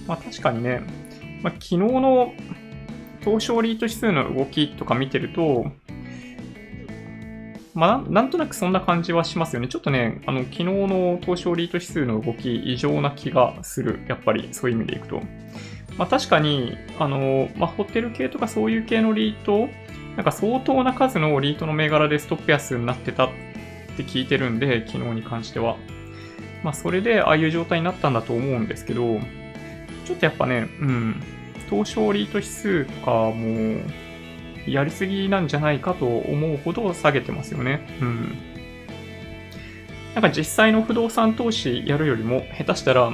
[0.06, 0.82] まあ確かにね、
[1.42, 2.32] まあ、昨日の
[3.20, 5.66] 東証リート指数の動きとか見てると、
[7.74, 9.66] まあ、なんとなくそんな感じはしますよね。
[9.66, 14.04] ちょっとね、あの、昨日の東証リート指数の動き、異常な気がする。
[14.06, 15.22] やっぱり、そういう意味でいくと。
[15.98, 19.68] まあ、確かに、あの、まあ、ホテル系とかそういう系のリート、
[20.16, 23.30] なんか相当な数のリートの銘柄でストップ安になってたっ
[23.96, 25.76] て聞いてるんで、昨日に関しては。
[26.62, 29.20] まあ、それでああいう状態になったんだと思うんですけど、
[30.04, 31.22] ちょっとやっぱね、うん、
[31.68, 33.80] 東証リート指数とかも、
[34.66, 37.86] やりすぎなんじゃないかと思うほど下げてますよね。
[38.00, 38.38] うん。
[40.14, 43.12] なんか実際の不動産投資やるよりも下手したら、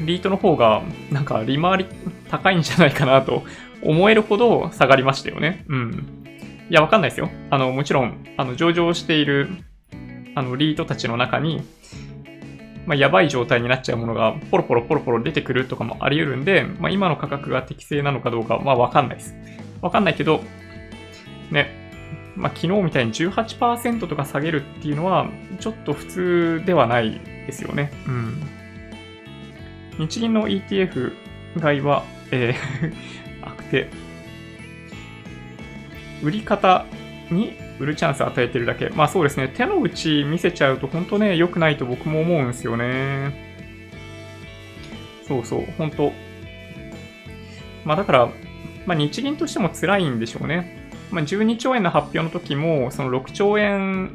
[0.00, 1.86] リートの方がなんか利回り
[2.30, 3.44] 高いんじゃないかなと
[3.82, 5.64] 思えるほど下がりましたよね。
[5.68, 6.26] うん。
[6.68, 7.30] いや、わかんないですよ。
[7.50, 9.48] あの、もちろん、あの、上場している、
[10.34, 11.62] あの、リートたちの中に、
[12.86, 19.34] まあ、やばい状態になっちゃうものがポロポロポロポロ出てくるとかもあり得るんで、まあ、今の価格が適正なのかどうかはわかんないです。
[19.80, 20.40] わかんないけど、
[21.50, 21.90] ね、
[22.36, 25.28] まあ、昨日みたいに18%とか下げるっていうのは、
[25.58, 27.92] ちょっと普通ではないですよね。
[28.06, 28.55] うん。
[29.98, 31.12] 日銀の ETF
[31.60, 32.94] 買いは、えー
[33.46, 33.88] 悪手。
[36.22, 36.86] 売り方
[37.30, 38.88] に売るチャンス与えてるだけ。
[38.90, 39.48] まあそうですね。
[39.48, 43.46] 手の内見せちゃうと本当ね、良くないと僕も思うんですよね。
[45.26, 46.12] そうそう、本当
[47.84, 48.28] まあだから、
[48.86, 50.86] まあ日銀としても辛いんでしょうね。
[51.10, 54.10] まあ、12兆円の発表の時も、その6兆円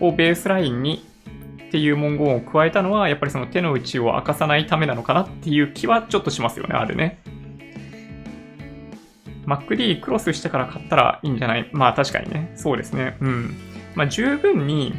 [0.00, 1.04] をベースラインに
[1.68, 7.20] っていう文言を加えたのは、やっぱりその手の内を明かさないためなのかなっていう気はちょっとしますよね、あれね。
[9.46, 11.68] MacD クロスしてから買ったらいいんじゃない？
[11.72, 12.52] まあ確かにね。
[12.54, 13.16] そうですね。
[13.20, 13.56] うん。
[13.94, 14.94] まあ十分に、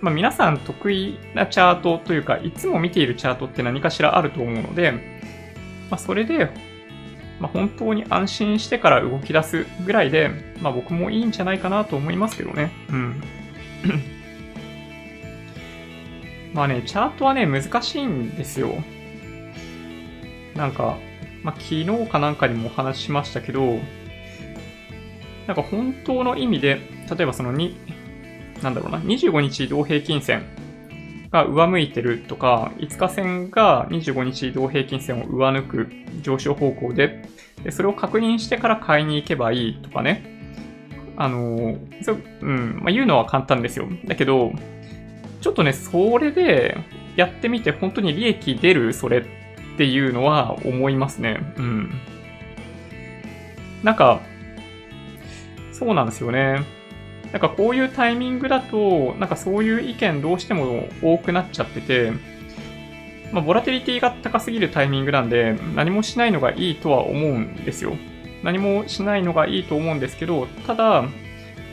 [0.00, 4.92] まあ皆さん得意なチャートというか、いつも見ているチャートって何かしらあると思うので、
[5.90, 6.50] まあそれで
[7.40, 10.30] まあ、本当に安心してから動き出すぐらいで、
[10.60, 12.72] まあ、僕もいいんじゃないかなと思いますけどね。
[12.90, 13.22] うん。
[16.52, 18.74] まあね、チャートはね、難しいんですよ。
[20.54, 20.98] なんか、
[21.42, 23.78] まあ、昨日かなんかにもお話ししましたけど、
[25.46, 26.80] なんか本当の意味で、
[27.10, 30.44] 例えばその2、なんだろうな、25日移動平均線
[31.30, 35.88] が上向いてるとか、5日線が25日移動平均線を上抜く
[36.22, 37.22] 上昇方向で、
[37.62, 40.38] でそれを確認してから買いに行けばいいとかね。
[41.16, 43.88] あの、そうん、まあ、言うのは簡単ですよ。
[44.06, 44.52] だけど、
[45.40, 46.78] ちょっとね、それで
[47.16, 49.24] やってみて本当に利益出るそれっ
[49.76, 51.40] ていうのは思いますね。
[51.56, 51.90] うん。
[53.82, 54.20] なんか、
[55.72, 56.64] そうなんですよね。
[57.32, 62.12] なんかこういうタイミングだと、なんかそういう意見どうしても多くなっちゃってて、
[63.32, 67.96] まあ、ボラテリティが高すぎるタイミングなんで、何もしないのがいいとは思うんですよ。
[68.42, 71.04] 何もしないのがいいと思うんですけど、ただ、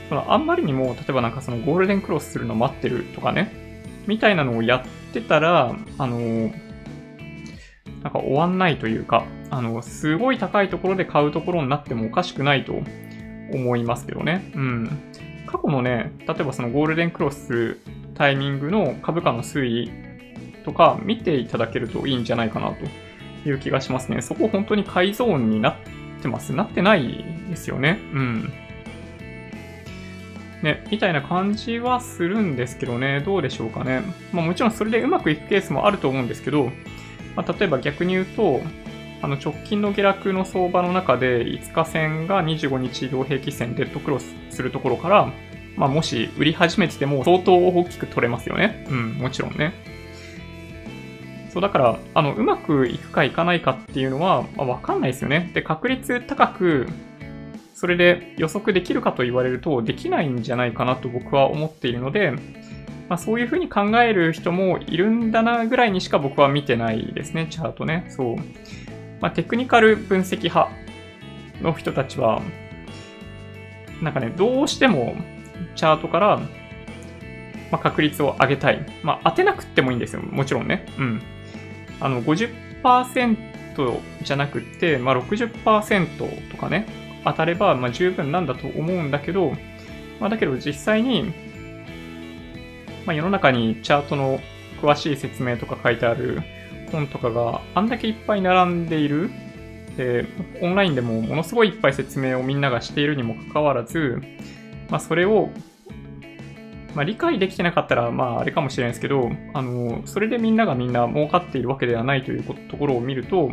[0.09, 3.51] そのあんまりにも、例えばなんかそのゴールデンクロスするの待ってるとかね、
[4.07, 6.51] みたいなのをやってたら、あの、
[8.03, 12.73] なんか終わんないというか、あの、すごい高いところで買うところになってもおかしくないと
[13.51, 14.51] 思いますけどね。
[14.55, 14.89] うん。
[15.47, 17.77] 過去のね、例えばそのゴールデンクロス
[18.13, 19.91] タイミングの株価の推移
[20.63, 24.21] とか見ていただけるといいんじゃないかなという気がしますね。
[24.21, 25.75] そこ本当に買いゾーンになっ
[26.21, 27.99] てますなってないですよね。
[28.13, 28.53] うん。
[30.65, 34.01] ね、みたいな感じはするんですけどね、どうでしょうかね。
[34.33, 36.71] まあもちろんそれでうまくいくケースもあると思うんですけど、
[37.35, 38.61] まあ、例えば逆に言うと、
[39.21, 45.31] あの直近の下落の相場の中で5日線が25日移動平均線デッドクロスするところから、
[45.77, 48.85] まあ、もし売り始めてても相当大きく取れますよね。
[48.89, 49.73] うん、もちろんね。
[51.49, 55.51] そう、だから、あの、うまくいくかいかないかっていうのは、まあ、わかんないですよね。
[55.53, 56.87] で、確率高く、
[57.75, 62.31] それで予測できるかと言われると、できないんじゃないかなと僕は思っているので、
[63.09, 68.05] まあ、そういうふうに考える人もいるんだなぐらいにしか僕は見てないですね、チャートね。
[68.07, 68.35] そう。
[69.19, 70.69] まあ、テクニカル分析派
[71.61, 72.41] の人たちは、
[74.01, 75.13] なんかね、どうしても
[75.75, 76.37] チャートから、
[77.71, 78.85] まあ、確率を上げたい。
[79.03, 80.21] まあ、当てなくってもいいんですよ。
[80.21, 80.85] もちろんね。
[80.97, 81.21] うん。
[81.99, 89.51] あの、50%じゃなくって、まあ、60%とかね、当たれば、まあ、十分なんだと思うんだけど、
[90.19, 91.33] まあ、だけど実際に、
[93.05, 94.39] まあ、世の中にチャートの
[94.81, 96.41] 詳しい説明とか書いてある
[96.91, 99.29] 本とかがあんだけいっぱい並んでいる。
[99.97, 100.25] で、
[100.61, 104.21] オンラインでもものすごいいっぱい説明をみんながしているにもかかわらず、
[104.89, 105.49] まあ、それを、
[106.93, 113.51] まあ、理解できてなかったら、まあ、あれかもしれないですけど、あの、それでみんながみんな儲かっているわけではないというところを見ると、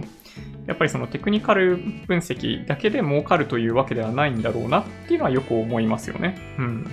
[0.66, 6.36] やっぱりそのテクニカル分析だけで儲かるというわけではないんだろうなっていうのはよく思いますよね。
[6.58, 6.90] うん。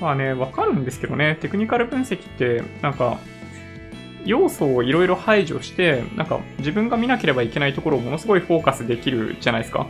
[0.00, 3.18] まあね、わかるんですけどね、テクニカル分析って、なんか、
[4.24, 9.88] 要素をいろいろ排除して、なんか自分が見なければいけないところをものすごいフォーカスできるじゃないですか。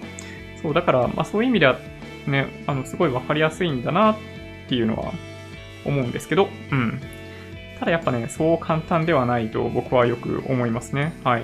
[0.62, 1.78] そう、だから、まあそういう意味では
[2.26, 4.16] ね、あの、すごいわかりやすいんだなっ
[4.68, 5.12] ていうのは
[5.89, 7.01] 思うんですけど、うん。
[7.78, 11.12] ただやっぱね、そう簡単ではないと僕はよく思いますね。
[11.24, 11.43] はい。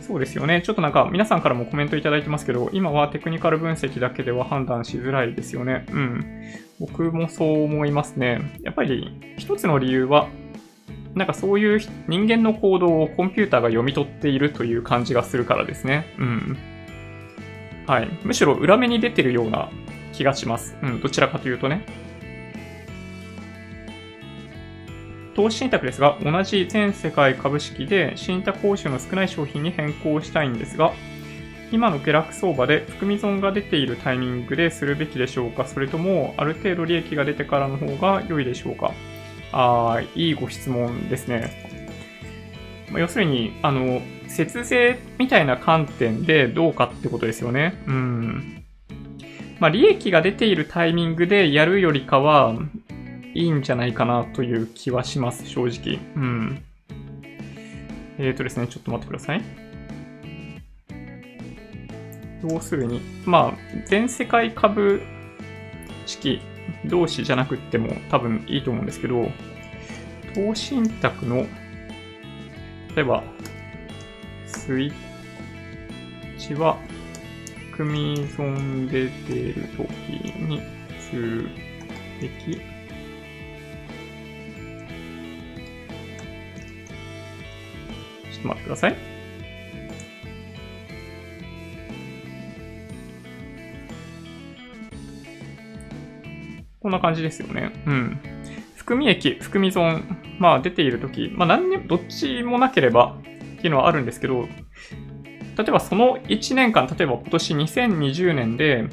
[0.00, 0.62] そうですよね。
[0.62, 5.86] ちょっとなんか皆さんからもコメントいただいてますけど、今はテクニカル分析だけでは判断しづらいですよね。
[5.90, 6.24] うん。
[6.80, 8.40] 僕もそう思いますね。
[8.62, 10.28] やっぱり一つの理由は、
[11.14, 16.06] なんかそういう人間の行動をコンピューターが読み取っているという感じがするからですね。
[16.18, 16.58] うん。
[17.86, 18.08] はい。
[18.24, 19.68] むしろ裏目に出てるような
[20.12, 20.76] 気がします。
[20.82, 21.00] うん。
[21.00, 21.84] どちらかというとね。
[25.34, 30.92] 投資信託ですが、同じ全世界株式で信託報酬の少ない商品に変更したいんですが、
[31.70, 35.66] 今の下落相場で含み損が出ているタイミングでするべきでしょうか？
[35.66, 38.92] それとも、ある程度利益が出てからの方が良いでしょうか？
[39.52, 41.50] あー、いいご質問ですね。
[42.94, 47.82] 要するに、あの、節税みたいな観点でどうかってことですよね。
[47.86, 48.61] うん。
[49.62, 52.52] まあ、利益が出ているタイミングでやるよりかは、
[53.32, 56.00] いいんじゃないかなという気はします、正直。
[56.16, 56.64] うん。
[58.18, 59.42] えっ、ー、とですね、ちょっと待ってください。
[62.42, 65.00] 要するに、まあ、全世界株
[66.06, 66.40] 式
[66.86, 69.30] 同士じゃなくても多分いいと思うんですけど、
[70.34, 71.46] 投資信託の、
[72.96, 73.22] 例えば、
[74.44, 74.92] スイッ
[76.36, 76.78] チは、
[77.72, 79.88] 組損出てるとき
[80.48, 80.60] に、
[80.98, 81.44] 数
[82.20, 82.56] 的、
[88.30, 88.96] ちょっと待ってください。
[96.80, 97.72] こんな感じですよね。
[97.86, 98.20] うん。
[98.76, 103.18] 含み益、含み損、まあ出ているとき、まあ何にも、どっちもなければ
[103.58, 104.48] っていうのはあるんですけど、
[105.56, 108.88] 例えばその1年間、例えば今年2020年で、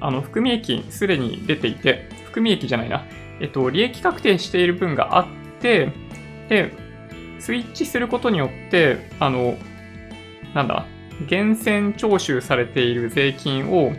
[0.00, 3.04] あの、含み益すでに出ていて、含み益じゃないな、
[3.40, 5.26] えっと、利益確定している分があっ
[5.60, 5.92] て、
[6.48, 6.72] で、
[7.38, 9.56] スイッチすることによって、あの、
[10.54, 10.86] なんだ、
[11.30, 13.92] 源泉徴収されている税金を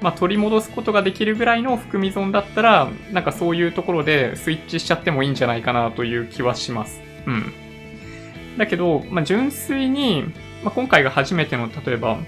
[0.00, 7.00] まあ、取り戻すことができるぐらいの含み損だったら、なんかそういうところでスイッチしちゃってもいいんじゃないかなという気はします。
[7.26, 7.52] うん。
[8.58, 10.24] だけど、まあ、純粋に、
[10.62, 12.18] まあ、今回が初めての、例えば、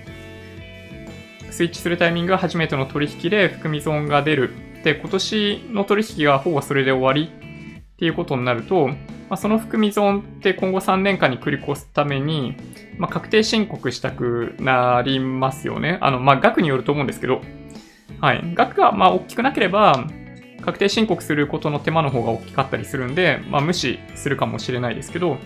[1.51, 4.53] スイッチするタイミングが初めての取引で含み損が出る。
[4.85, 7.33] で、今年の取引がほぼそれで終わり
[7.91, 8.95] っていうことになると、ま
[9.31, 12.57] あ、その含み損って今後3年間に繰り越すために、
[12.97, 15.99] まあ、確定申告したくなりますよね。
[16.01, 17.43] あの、まあ、額によると思うんですけど、
[18.21, 18.43] はい。
[18.55, 20.07] 額が、まあ、大きくなければ、
[20.61, 25.39] 確定申告することの手間の方が大きかったりするんで、まあ、無視するかもしれないですけど、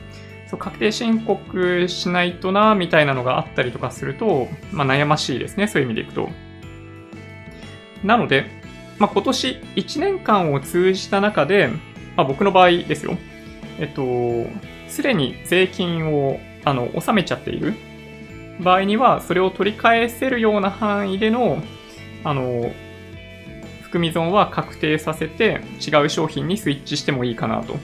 [0.52, 5.66] そう確定申告しないとな、みたいなのがあったりとかすると、まあ、悩ましいですね。
[5.66, 6.28] そういう意味でいくと。
[8.04, 8.44] なので、
[8.98, 11.70] まあ、今年1年間を通じた中で、
[12.16, 13.16] まあ、僕の場合ですよ。
[13.78, 14.46] えっと、
[14.88, 17.72] すでに税金を、あの、納めちゃっている
[18.60, 21.62] 場合には、それを取り返せるような範囲での、
[22.24, 22.70] あの、
[23.84, 27.76] 含み損は確定させて違う商品にスイッチしてもいいかなと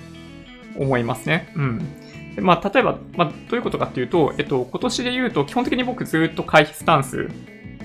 [0.76, 1.50] 思いますね。
[1.56, 2.07] うん。
[2.40, 7.28] まあ、例えば、まあ、どういうことかっていうと、えっと、今年で言うと、基本的に僕ずっと回避スタンス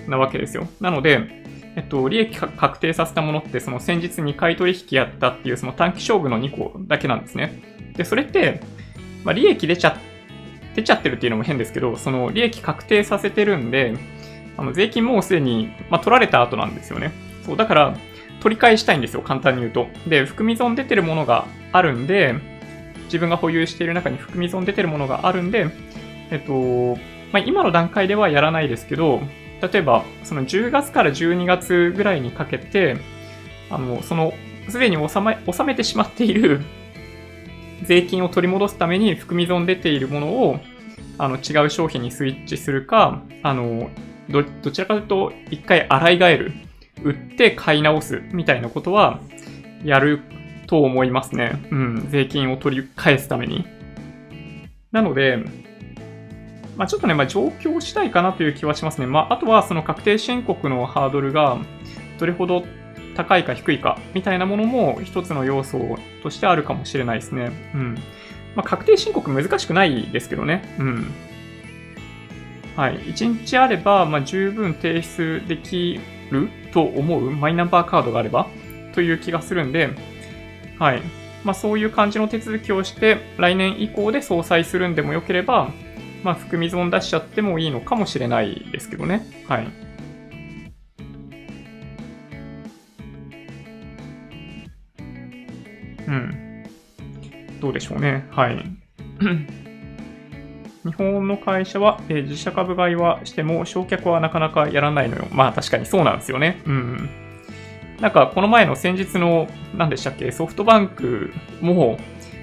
[0.08, 0.68] なわけですよ。
[0.80, 1.44] なので、
[1.76, 7.62] えっと、利益確定させたものって、その先日2回取引やったっていう、その短期勝負の2個だけなんですね。
[7.96, 8.62] で、それって、
[9.24, 9.98] まあ、利益出ちゃ、
[10.76, 13.96] 出ちゃってるっていうのも変ですけど、その利益確定させてるんで、
[14.56, 17.12] あの税金もうすでに、まあ、取られた後なんですよね。
[17.46, 17.98] そう、だから、
[18.42, 19.88] 取り返したいんですよ、簡単に言うと。
[20.08, 22.36] で、含み損出てるものがあるんで、
[23.06, 25.68] 自分が保有している中に含み損出てるものがあるんで、
[26.32, 26.98] えっと、
[27.32, 29.22] まあ、今の段階ではやらないですけど、
[29.62, 32.98] 例えば、その10月から12月ぐらいにかけて、
[33.70, 34.34] あの、その、
[34.70, 36.62] すでに納め、納めてしまっている
[37.84, 40.60] 税金を取り戻すために含み損出ているものを、
[41.18, 43.90] あの、違う商品にスイッチするか、あの、
[44.30, 46.52] ど、どちらかというと、一回洗い替える。
[47.04, 49.20] 売って買い直すみたいなことは、
[49.84, 50.22] やる
[50.74, 51.62] と思いますね。
[51.70, 52.08] うん。
[52.10, 53.64] 税金を取り返すために。
[54.92, 55.38] なので、
[56.78, 59.06] まあ、ちょっとね、まあ、状況したいかなという気はしますね。
[59.06, 61.60] まあ、あとはその確定申告のハードルが
[62.18, 62.66] どれほど
[63.16, 65.78] 高いか低いかみたいなものも一つの要素
[66.24, 67.52] としてあるかもしれないですね。
[67.76, 67.96] うん。
[68.56, 70.76] まあ、確定申告難しくないですけどね。
[70.80, 71.12] うん。
[72.76, 72.98] はい。
[72.98, 76.00] 1日あれば、まあ、十分提出でき
[76.32, 78.48] ると思うマイナンバーカードがあれば
[78.96, 79.92] という気がするんで、
[80.80, 81.02] はい。
[81.44, 85.70] まあ、そういう感じの手続きをして、来年以降で総裁するんでもよければ、
[86.24, 89.26] まあ、含み損出しちゃってもいいのかもしれないですけどね。
[89.48, 89.68] はい。
[96.08, 96.64] うん。
[97.60, 98.26] どうでしょうね。
[98.32, 98.58] はい。
[100.86, 105.28] 日本の会社は、えー、自社株買いはしても、焼却はなかなかやらないのよ。
[105.32, 106.62] まあ確かにそうなんですよね。
[106.66, 107.23] うん。
[108.00, 111.98] なんか、この前の先日の、何でしたっけ、ソフトバンクも、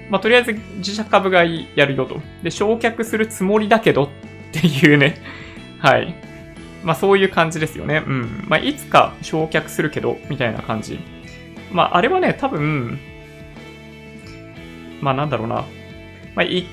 [0.09, 2.19] まあとりあえず自社株買いやるよと。
[2.43, 4.09] で、焼却するつもりだけどっ
[4.51, 5.15] ていうね。
[5.79, 6.13] はい。
[6.83, 8.03] まあそういう感じですよね。
[8.05, 8.45] うん。
[8.47, 10.99] まあいつか焼却するけど、みたいな感じ。
[11.71, 12.99] まああれはね、多分、
[14.99, 15.63] まあなんだろうな、
[16.35, 16.65] まあい、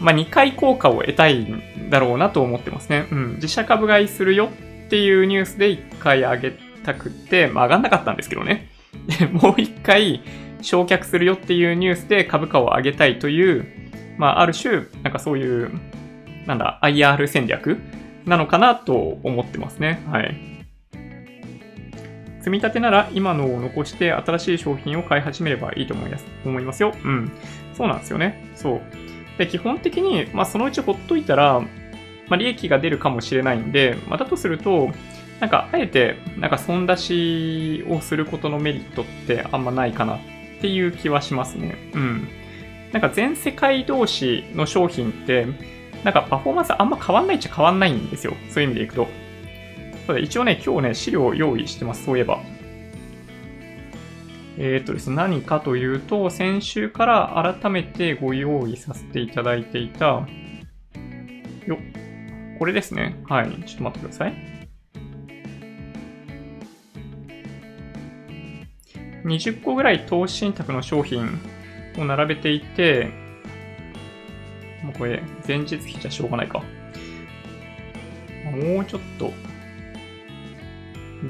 [0.00, 3.06] まあ2回効果を得たいんだろうなと思ってますね。
[3.10, 3.34] うん。
[3.34, 4.50] 自社株買いするよ
[4.86, 8.70] っていうニュースで1回上げたくって、まあ上がんなかったんですけどね。
[9.32, 10.22] もう1回
[10.62, 13.66] 焼却するよっていうニュースで株価を上げたいという、
[14.16, 15.70] まあある種、なんかそういう、
[16.46, 17.78] なんだ、IR 戦略
[18.24, 20.02] なのかなと思ってますね。
[20.10, 20.56] はい。
[22.38, 26.94] 積み立てなら今のを残して新しい商品を買い始めればいいと思います思いますよ。
[27.04, 27.32] うん。
[27.76, 28.52] そうなんですよね。
[28.54, 28.80] そう。
[29.36, 31.60] で、基本的に、まあ、そのうちほっといたら、
[32.28, 34.90] まあ、利益が出るかもしれないんで、まあ、だとすると、
[35.40, 40.18] なんか、あえて、なんか、損出しをすることのメリットってあんまないかなっ
[40.60, 41.76] ていう気はしますね。
[41.94, 42.28] うん。
[42.92, 45.46] なんか、全世界同士の商品って、
[46.04, 48.34] なんか、パフォーマンスあんま変わんないっちゃ変わんないんですよ。
[48.48, 49.08] そういう意味でいくと。
[50.18, 52.04] 一応ね、今日ね、資料を用意してます。
[52.04, 52.40] そういえば。
[54.58, 60.26] えっ、ー、とですね、何かというと、先週から改めてご用意させていただいていた、
[61.66, 61.78] よ、
[62.58, 63.20] これですね。
[63.28, 63.50] はい。
[63.66, 64.55] ちょっと待ってください。
[69.26, 71.38] 20個ぐらい投資信託の商品
[71.98, 73.10] を並べていて、
[74.82, 76.62] もうこれ、前日比じゃしょうがないか。
[78.44, 79.32] もうちょっと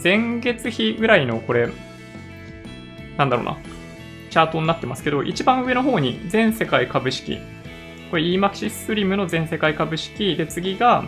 [0.02, 1.68] 前月比ぐらいのこれ、
[3.16, 3.56] なんだろうな、
[4.30, 7.38] チャートになってますけど、一番上の方に全世界株式、
[8.10, 11.04] これ EMAXIS SLIM の全世界株式、で次が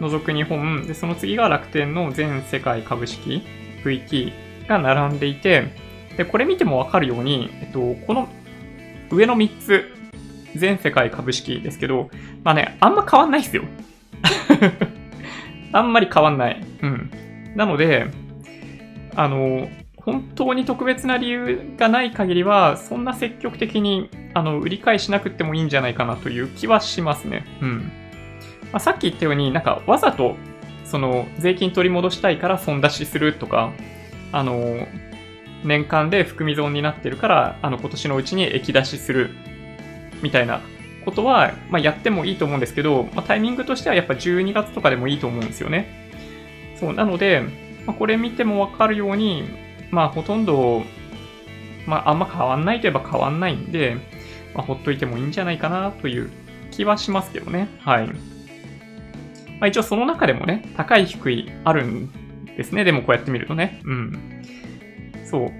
[0.00, 3.42] 除く日本、でその次が楽天の全世界株式、
[3.84, 4.32] VT
[4.66, 8.28] が並んでいて、で、これ見てもわかるように、えっと、この
[9.10, 9.84] 上の3つ、
[10.54, 12.10] 全世界株式ですけど、
[12.44, 13.64] まあね、あんま変わんないっすよ。
[15.72, 16.62] あんまり変わんない。
[16.82, 17.10] うん。
[17.56, 18.06] なので、
[19.14, 27.44] あの、本当に特別な理由がない限りは、そんな積極的に、あの、売り買いしなくてもいいんじゃないかなという気はしますね。
[27.60, 27.78] うん。
[28.72, 30.36] まあ、さっき言ったように、なんか、わざと、
[30.84, 33.72] その、税金取り戻したいから損出しするとか、
[34.32, 34.86] あの、
[35.64, 39.30] 年間で含み損になってるから、あの、今年のうちに液出しする、
[40.22, 40.60] みたいな
[41.04, 46.10] ことは、まあ、やってもいいと思うんですけど、まあ、タイミングとしてはやっぱ12月とかでもいいと思うんですよね。
[46.78, 47.42] そう、なので、
[47.86, 49.44] まあ、これ見てもわかるように、
[49.90, 50.82] まあ、ほとんど、
[51.86, 53.96] まあ、あんま変わんないといえば変わんないんで、
[54.54, 56.30] まあ、ほっといてもいいんじゃないかなという
[56.70, 57.68] 気はしますけどね。
[57.80, 58.06] はい。
[58.06, 58.14] ま
[59.62, 62.10] あ、一応その中でもね、高い低いあるん
[62.56, 62.84] ですね。
[62.84, 63.80] でもこうやって見るとね。
[63.84, 64.42] うん。
[65.32, 65.50] そう。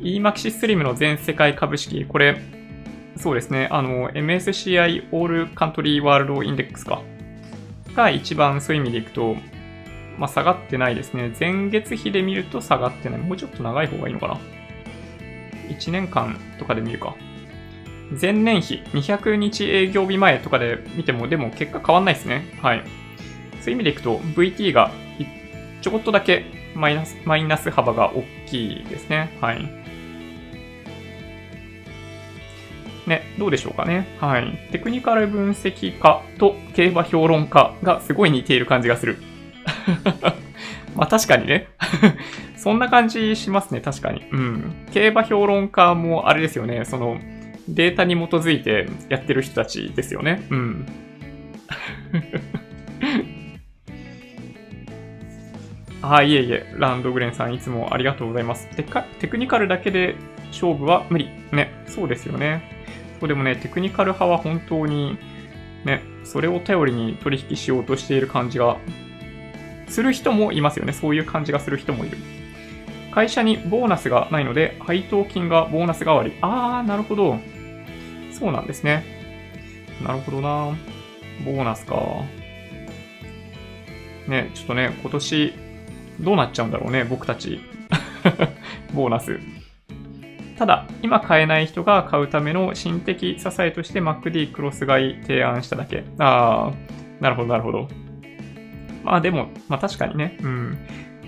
[0.00, 2.40] EMAXI SLIM の全世界株式、これ、
[3.18, 3.68] そうですね。
[3.70, 7.02] あの、MSCI All Country World Index か。
[7.94, 9.36] が一番そういう意味でいくと、
[10.18, 11.34] まあ、下がってないですね。
[11.38, 13.20] 前月比で見ると下がってない。
[13.20, 14.40] もうちょっと長い方がいいのかな。
[15.68, 17.14] 1年間とかで見るか。
[18.18, 22.58] 前年比、200日営業日前とかで見ても、でも結果変わんないですね。
[22.62, 22.82] はい。
[23.60, 24.90] そういう意味でいくと、VT が
[25.82, 28.24] ちょこっとだけマイナス、マイナス幅が大
[28.54, 29.36] きいですね。
[29.40, 29.68] はい。
[33.06, 34.16] ね、どうでしょうかね。
[34.20, 34.68] はい。
[34.70, 39.18] テクニカル分析家と競馬評論家がすごい似ている感じがする。
[40.94, 41.66] まあ確かにね
[42.56, 44.24] そんな感じしますね、確かに。
[44.30, 44.86] うん。
[44.92, 47.18] 競馬評論家もあれですよね、その、
[47.68, 50.46] データに基づいてやってる人たちですよね。
[50.50, 50.86] うん。
[56.12, 58.68] あ、いえいえ、ランドグレンさんいつもありがとうございます。
[58.76, 58.84] テ
[59.20, 60.16] テクニカルだけで
[60.48, 61.30] 勝負は無理。
[61.52, 62.62] ね、そうですよね。
[63.20, 65.16] そうでもね、テクニカル派は本当に、
[65.84, 68.76] ね、それを頼りに取引しようとしている感じが
[69.88, 70.92] する人もいますよね。
[70.92, 72.18] そういう感じがする人もいる。
[73.12, 76.34] 会社にボーナスがないので、配当金がボーナス代わり。
[76.40, 77.38] あー、なるほど。
[78.32, 79.04] そうなんですね。
[80.04, 80.76] なるほどな。
[81.44, 81.96] ボーナスか。
[84.26, 85.63] ね、ちょっとね、今年、
[86.20, 87.60] どうなっちゃうんだろうね、僕たち。
[88.94, 89.38] ボーナス。
[90.56, 96.04] ただ、今買えない人が買うための心的支えとして MacD クロス買い提案しただけ。
[96.18, 97.88] あー、なるほど、なるほど。
[99.02, 100.78] まあでも、まあ確かにね、うん。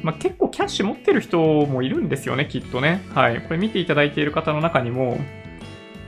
[0.02, 3.02] まあ結構キャッシュ持ってる人もいるんですよね、きっとね。
[3.14, 3.40] はい。
[3.42, 5.18] これ見ていただいている方の中にも、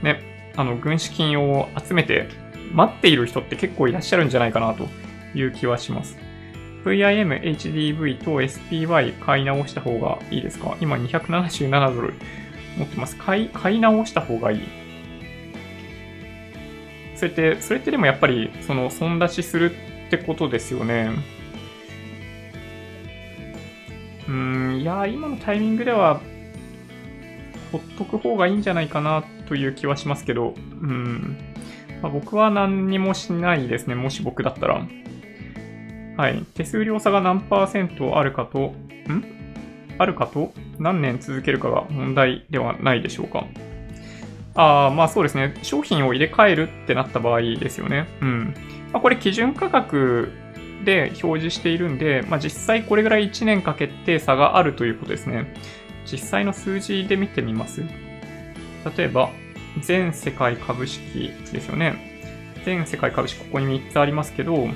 [0.01, 0.21] ね、
[0.55, 2.27] あの、軍資金を集めて
[2.73, 4.87] 待っている人って結構いらっしゃるんじゃないかなと
[5.35, 6.17] いう気はします。
[6.85, 10.77] VIM、HDV と SPY 買い直した方がいいですか？
[10.81, 12.13] 今277ドル
[12.77, 13.17] 持ってます。
[13.17, 14.61] 買い、買い直した方がいい。
[17.15, 19.75] それって、それってでもやっぱり、その、損出しする
[20.07, 21.11] ってことですよね。
[24.29, 26.21] うん、いや、今のタイミングでは、
[27.73, 31.37] ほっとく方がいいんじゃないかなという気はしますけど、うん。
[32.01, 33.95] まあ、僕は何にもしないですね。
[33.95, 34.87] もし僕だったら。
[36.19, 36.43] はい。
[36.53, 38.59] 手数料差が何パーセントあるかと、
[39.07, 39.23] ん？
[39.97, 43.45] あるかと何年続けるかが問題ではないでしょうか。
[44.53, 45.57] ああ、まあそうですね。
[45.61, 48.05] 商品を入れ替えるってなった場合ですよね。
[48.19, 48.53] うん。
[48.91, 50.33] まあ、これ基準価格
[50.83, 55.53] で表示しているんで、まあ、実際これぐらい1年かけて差があるということですね。
[56.03, 57.81] 実際の数字で見てみます。
[58.97, 59.29] 例えば、
[59.81, 61.95] 全世界株式ですよね。
[62.65, 64.67] 全世界株式、ここに3つありますけど、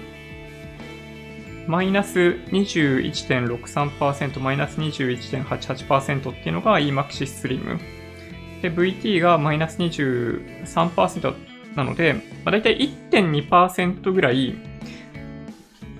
[1.68, 7.80] マイナス21.63%、マイナス21.88%っていうのが EMAXI Slim。
[8.62, 11.36] で、VT がマイナス23%
[11.76, 14.56] なので、まあ、だいたい1.2%ぐらい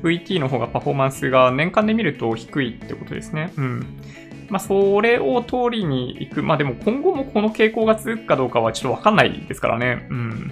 [0.02, 3.54] VT の方がパフォーマンスが年間で見ると低いってことですね。
[3.58, 4.00] うん。
[4.50, 6.44] まあ、それを通りに行く。
[6.44, 10.08] まあ、でも今後もこの傾向が続くかどうかはちょっとわかんないですからね。
[10.10, 10.52] うん。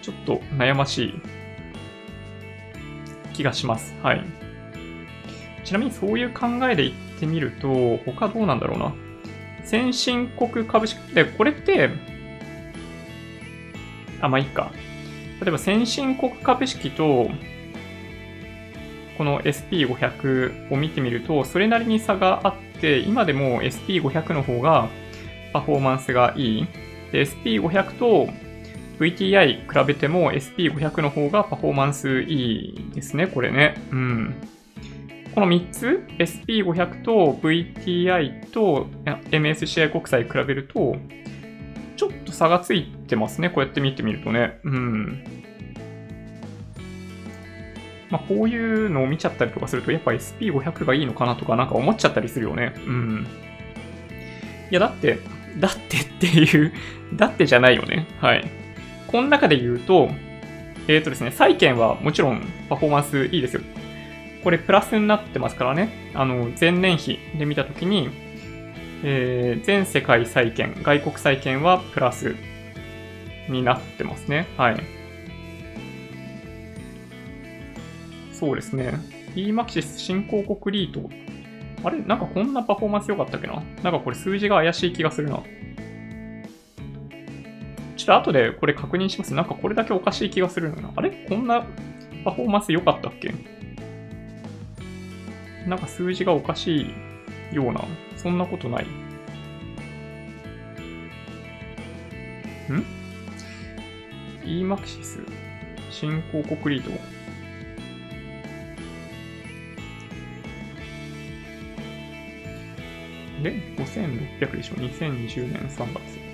[0.00, 1.35] ちょっと悩ましい
[3.36, 3.94] 気がします。
[4.02, 4.24] はい。
[5.64, 8.94] ちなみにそういう考えで言ってみると、他どうなんだろうな。
[9.64, 11.90] 先進国株式、で、これって、
[14.20, 14.70] あ、まあいいか。
[15.40, 17.28] 例えば先進国株式と、
[19.18, 24.88] この SP500 を見てみると、それなりに差があって、今でも SP500 の方が
[25.52, 26.66] パフォーマンスがいい。
[27.12, 28.28] で、SP500 と
[28.98, 33.74] VTI 比べても SP500 の方がパフォーマンスいいですね、これね。
[33.90, 34.34] うん。
[35.34, 40.96] この3つ、SP500 と VTI と MSCI 国際比べると、
[41.96, 44.58] ちょっと差がついてますね、こうやって見てみるとね。
[44.64, 45.24] うん。
[48.08, 52.72] まあ、こういうのを見ちゃったりとかすると、やっぱ SP500 がいいのかなとかなんか思っちゃったりするよね。
[52.86, 53.26] うん。
[54.70, 55.18] いや、だって、
[55.58, 56.72] だってっていう
[57.14, 58.06] だってじゃないよね。
[58.20, 58.44] はい。
[59.06, 60.10] この中で言うと、
[60.88, 63.62] えっ、ー、とですね、債券はもちろんパフォーマンスいいですよ。
[64.44, 66.12] これプラスになってますからね。
[66.14, 68.08] あの、前年比で見たときに、
[69.02, 72.36] えー、全世界債券、外国債券はプラス
[73.48, 74.46] になってますね。
[74.56, 74.76] はい。
[78.32, 78.94] そうですね。
[79.34, 81.10] EMAXIS 新興国リート。
[81.84, 81.98] あれ？
[81.98, 83.62] なんかこんなパフォーマンス良かったっけな？
[83.82, 85.42] なんかこれ数字が怪しい気がするな。
[87.96, 89.34] ちょっと後でこれ確認します。
[89.34, 90.92] なんかこれだけおかしい気がするのな。
[90.94, 91.26] あれ？
[91.28, 91.64] こんな
[92.24, 93.34] パフォーマンス良かったっけ？
[95.66, 96.94] なんか数字がおかし
[97.52, 97.84] いような、
[98.16, 98.84] そんなことない。
[98.84, 98.88] ん
[104.44, 105.26] ?EMAXIS
[105.90, 106.90] 新興国リート
[113.42, 116.25] で、5600でしょ ?2020 年3月。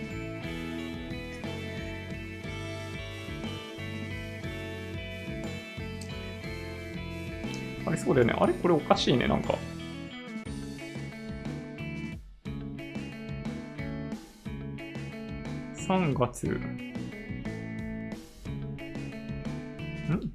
[7.93, 8.34] あれ、そうだよね。
[8.38, 8.55] あれ？
[8.55, 9.55] これおかしいね、なんか。
[15.76, 16.49] 3月。
[16.49, 16.93] ん？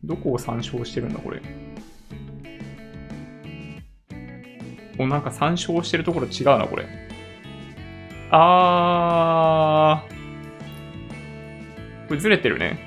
[0.03, 1.41] どこを参照してるんだ、これ？
[4.99, 6.85] もうなんか参照してるところ違うな、これ。
[8.29, 10.17] あー。
[12.07, 12.77] これずれてるね。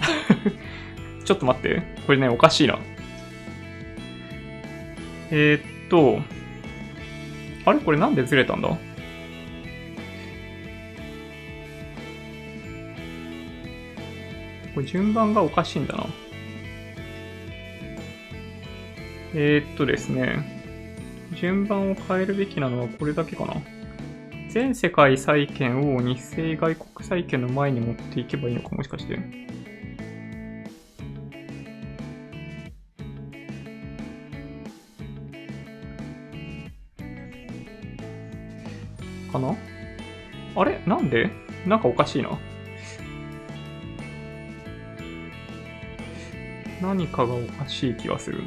[1.24, 1.93] ちょっと待って。
[2.06, 2.78] これね、おかしいな。
[5.30, 6.20] えー、っと、
[7.64, 7.80] あれ？
[7.80, 8.68] これなんでずれたんだ？
[14.74, 16.06] これ順番がおかしいんだな。
[19.34, 20.60] えー、っとですね、
[21.40, 23.54] 順番を変えるべきなのはこれだけかな。
[24.50, 29.18] 全世界債券を日清外国債券の前に持っていけばいいのか、もしかして。
[39.34, 39.56] かな？
[40.56, 40.80] あれ？
[40.86, 41.30] なんで？
[41.66, 42.38] なんかおかしいな。
[46.80, 48.42] 何かがおかしい気がする。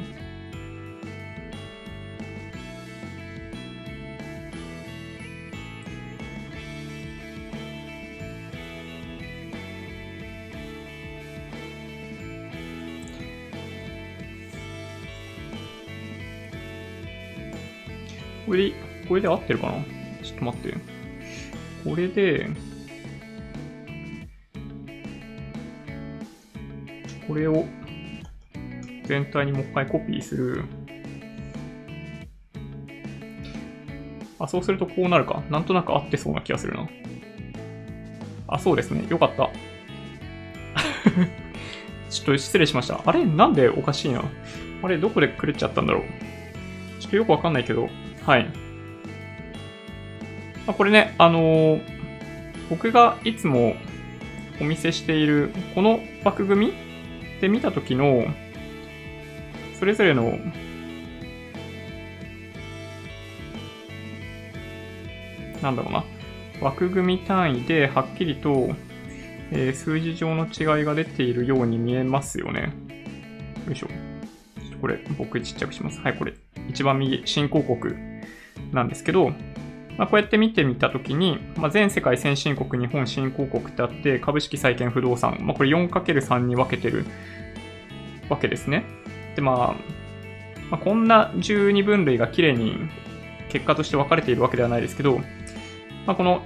[18.46, 18.74] これで、
[19.06, 19.97] これで合ってるかな？
[20.38, 20.74] と待って。
[21.84, 22.48] これで、
[27.26, 27.66] これを
[29.04, 30.64] 全体にもう一回コピーする。
[34.38, 35.42] あ、そうするとこうなるか。
[35.50, 36.88] なんとなく合ってそうな気がするな。
[38.46, 39.04] あ、そうですね。
[39.08, 39.50] よかった。
[42.08, 43.02] ちょっと失礼しました。
[43.04, 43.24] あれ？
[43.24, 44.22] なんでおかしいな。
[44.82, 44.96] あれ？
[44.98, 46.02] どこで狂っちゃったんだろう。
[47.00, 47.88] ちょっとよくわかんないけど。
[48.24, 48.48] はい。
[50.68, 51.80] まあ、これね、あのー、
[52.68, 53.74] 僕がいつも
[54.60, 56.72] お見せしているこの枠組み
[57.40, 58.26] で見たときの、
[59.78, 60.38] それぞれの
[65.62, 66.04] なんだろうな、
[66.60, 68.74] 枠組み単位ではっきりと、
[69.50, 72.74] えー、数字上の違いが出ているように見えますよね。
[73.66, 73.88] よいしょ。
[74.82, 75.98] これ、僕ちっちゃくします。
[76.02, 76.34] はい、これ、
[76.68, 77.94] 一番右、新興国
[78.70, 79.32] なんですけど、
[79.98, 87.04] まあ、こうやって見てみたときに、まあ、全世界先進国、日本新興国ってあって、株式、債券、不動産、まあ、これ 4×3 に分けてる
[88.28, 88.84] わけですね。
[89.34, 89.98] で、まあ、
[90.70, 92.76] まあ、こんな12分類が綺麗に
[93.48, 95.18] 結果として分かれているわけではないですけど、
[96.06, 96.42] まあ、この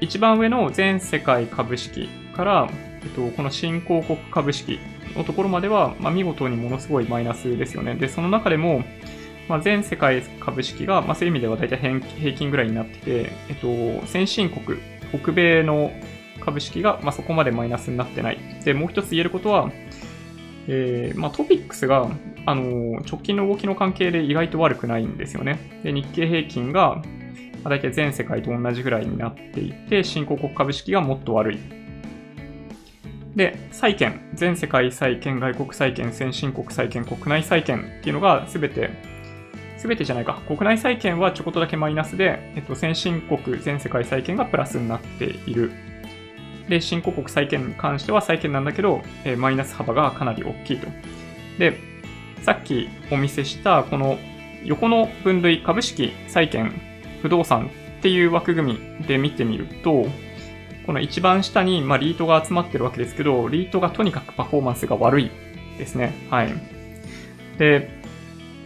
[0.00, 2.68] 一番上の全世界株式から、
[3.02, 4.78] えっと、この新興国株式
[5.16, 7.94] のところまでは、まあ、見事にものすごいマイナスですよね。
[7.94, 8.84] で、その中でも、
[9.48, 14.78] まあ、全世界株式が、まあ、そういう意味では大体平均ぐらいになってて、えっと、先進国、
[15.12, 15.92] 北米の
[16.40, 18.38] 株式が、まあ、そこまでマイナスになってない。
[18.64, 19.70] で、もう一つ言えることは、
[20.66, 22.08] えーまあ、トピックスが、
[22.46, 25.80] あの直近の動きの関係で意外と悪くないんですよね。
[25.82, 27.02] で、日経平均が、ま
[27.64, 31.58] あ、大体全世界と同じぐらいになっていて、新興国株式がもっと悪い。
[33.34, 38.90] で、債券、全世界債券、外国債券、先進国債券、国内債券っていうのがすべて、
[39.84, 45.72] すべてじゃないか、国内債券はちょこっとだけマイナスで、えっと、先進国、全世界債券がプラスになっている。
[46.70, 50.86] で、新興国債券に関しては債券なんだけど、えー、マイナス幅がかなり大きいと。
[51.58, 51.78] で、
[52.40, 54.16] さっきお見せしたこの
[54.64, 56.72] 横の分類株式、債券、
[57.20, 60.06] 不動産っていう枠組みで見てみると、
[60.86, 65.30] この一番下に、まあ、リートが集まってるわけですけど、リートがとにかくパフォーマンスが悪い
[65.76, 66.14] ですね。
[66.30, 66.54] はい。
[67.58, 68.02] で、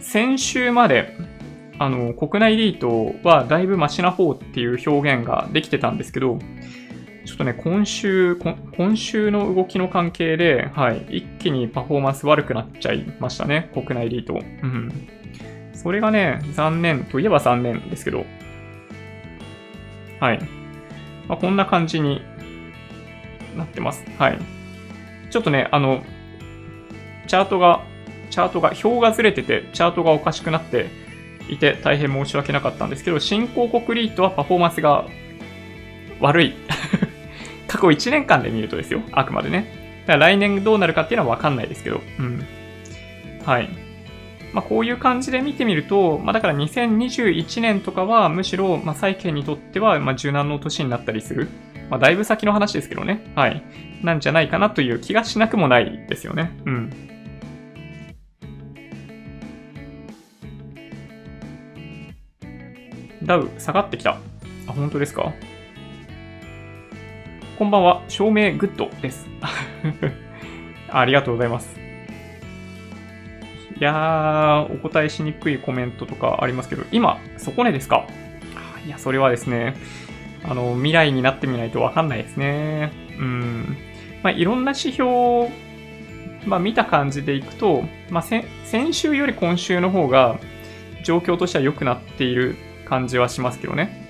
[0.09, 1.15] 先週まで、
[1.77, 6.39] あの、国内リートはだいぶマシな方っていう表現ができてたんですけど、
[7.25, 14.33] ちょっとね、今週、今週の動きの関係で、はい、一気にパフォーマンス悪くなっちゃいましたね、国内リート。
[14.33, 14.91] うん。
[15.73, 18.25] それがね、残念といえば残念ですけど、
[20.19, 20.39] はい。
[21.27, 22.23] まあ、こんな感じに
[23.55, 24.03] なってます。
[24.17, 24.39] はい。
[25.29, 26.01] ちょっとね、あの、
[27.27, 27.83] チャートが、
[28.29, 30.87] チャートが、表がずれてて、チャートがおかしくなって
[31.49, 35.05] いて、大変申し訳なかったんですけど、新興国リートはパフォーマンスが
[36.19, 36.53] 悪い。
[37.67, 39.01] 過去1年間で見るとですよ。
[39.11, 40.03] あくまでね。
[40.07, 42.01] だから来年どうなるかっていうのはわかんないですけど。
[42.19, 42.45] うん。
[43.45, 43.69] はい。
[44.53, 51.47] まあ、こういう感じで見てみると、まあ、だから2021年とかはむしろ、まあ、債券にとっては、ま、受難の年になったりする。
[51.89, 53.31] まあ、だいぶ先の話ですけどね。
[53.35, 53.63] はい。
[54.03, 56.51] なんじゃないかなという気がしなくもないですよね。
[56.65, 57.08] うん。
[63.29, 64.17] ダウ下がってきた。
[64.65, 65.31] あ、本当ですか？
[67.59, 68.01] こんばんは。
[68.07, 69.27] 照明グッドです。
[70.89, 71.79] ありがとうございます。
[73.79, 78.07] いやー、お答えしにくいコメントとかありますけど、今、底値ですか？
[78.87, 79.75] いや、それはですね、
[80.43, 82.91] あの、未来になってみないとわかんないですね。
[83.19, 83.77] うん。
[84.23, 85.49] まあ、いろんな指標、
[86.47, 88.43] まあ、見た感じでいくと、まあ、先
[88.93, 90.39] 週より今週の方が、
[91.03, 92.55] 状況としては良くなっている
[92.89, 94.07] 感じはしますけどね。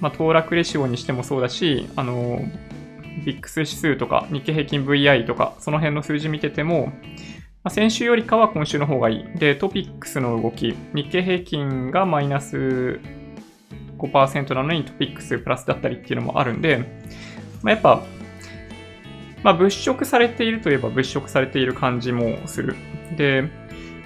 [0.00, 2.40] まあ、騰落レシオにしてもそうだし、あの、
[3.24, 6.92] ビックス指数とか、日経平均 VI とか、その辺の数字見てても、ま
[7.68, 9.38] あ、先週よりかは今週の方がいい。
[9.38, 13.00] で、トピックスの動き、日経平均がマイナス
[13.98, 16.78] 5%なのにトピックスプラスだったりっていうのもあるんで、
[17.62, 18.02] まあ、やっぱ、
[19.42, 22.76] まあ、物色されているといえば物色されている感じもする。
[23.16, 23.42] で、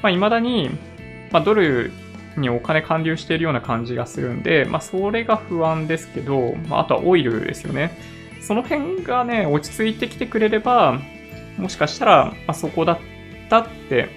[0.02, 0.70] まあ、未だに、
[1.30, 1.92] まあ、ドル
[2.40, 7.96] にお金還流しているような感じがするんで、まあ、それが不安ですけど、まあ、あとはオイルですよね。
[8.40, 11.00] その辺がね、落ち着いてきてくれれば、
[11.58, 12.98] もしかしたら、まあ、そこだっ
[13.48, 14.08] たって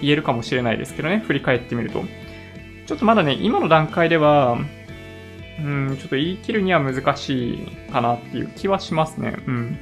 [0.00, 2.04] 言えるかもしれないですけどね、振り返ってみると。
[2.86, 4.58] ちょっとまだね、今の段階では、
[5.58, 9.36] うん、ちょっと言い切るには難しいかなっていう気はしますね。
[9.46, 9.78] うん。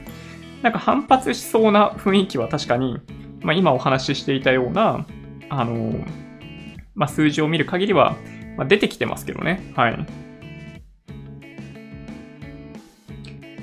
[0.62, 3.00] なんか反発しそうな雰囲気は確かに、
[3.40, 5.06] まあ今お話ししていたような、
[5.48, 5.92] あの、
[6.94, 8.16] まあ、数字を見る限りは、
[8.56, 9.72] まあ、出てきてますけどね。
[9.74, 10.06] はい。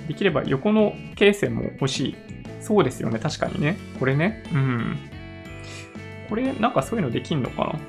[0.08, 2.16] できれば横の形線も欲しい。
[2.62, 3.20] そうですよね。
[3.20, 3.78] 確かにね。
[4.00, 4.44] これね。
[4.52, 4.98] うん。
[6.30, 7.80] これ、なんかそういうのできんのかな？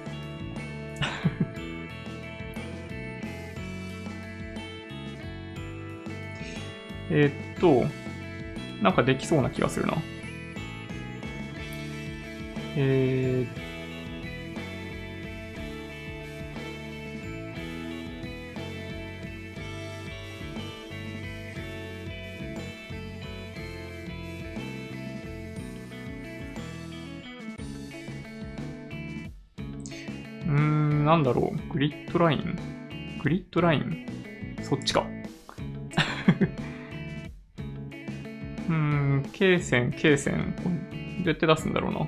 [7.10, 7.84] えっと、
[8.82, 9.94] なんかできそうな気がするな。
[12.76, 31.72] えー、っーん、なんだろう。
[31.72, 33.18] グリッドライン？
[33.22, 34.06] グリッドライン？
[34.62, 35.06] そっちか。
[38.68, 40.54] うーん、K 線、K 線。
[41.18, 42.06] どうやって出すんだろうな。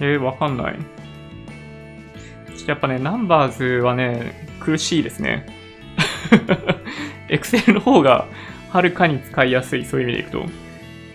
[0.00, 0.78] えー、わかんない。
[2.66, 5.46] やっぱね、ナンバーズはね、苦しいですね。
[7.28, 8.26] Excel の方が
[8.70, 10.46] はるかに使いやすい、そういう意味でいくと。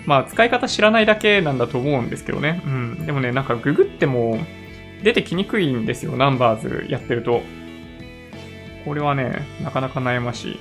[0.06, 2.62] まあ、使い方知らないだけなんだと思うんですけどね。
[2.66, 3.06] うん。
[3.06, 4.38] でもね、なんかググっても
[5.04, 7.42] 出てきにくいんですよ、ナンバーズやってると。
[8.86, 10.60] これはね、なかなか悩ましい。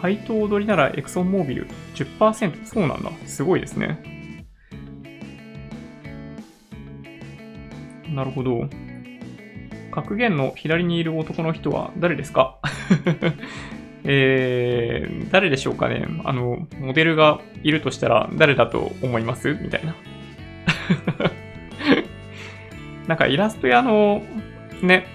[0.00, 2.64] 配当踊りならエクソンモービル10%。
[2.64, 3.10] そうなんだ。
[3.26, 4.02] すごいですね。
[8.08, 8.68] なるほど。
[9.90, 12.58] 格言の左にいる男の人は誰ですか？
[14.04, 19.54] えー、誰でしょうかねあの、モデルがいるとしたら誰だと思います？
[19.54, 19.94] みたいな。
[23.06, 24.22] なんかイラスト屋の、
[24.82, 25.06] ね、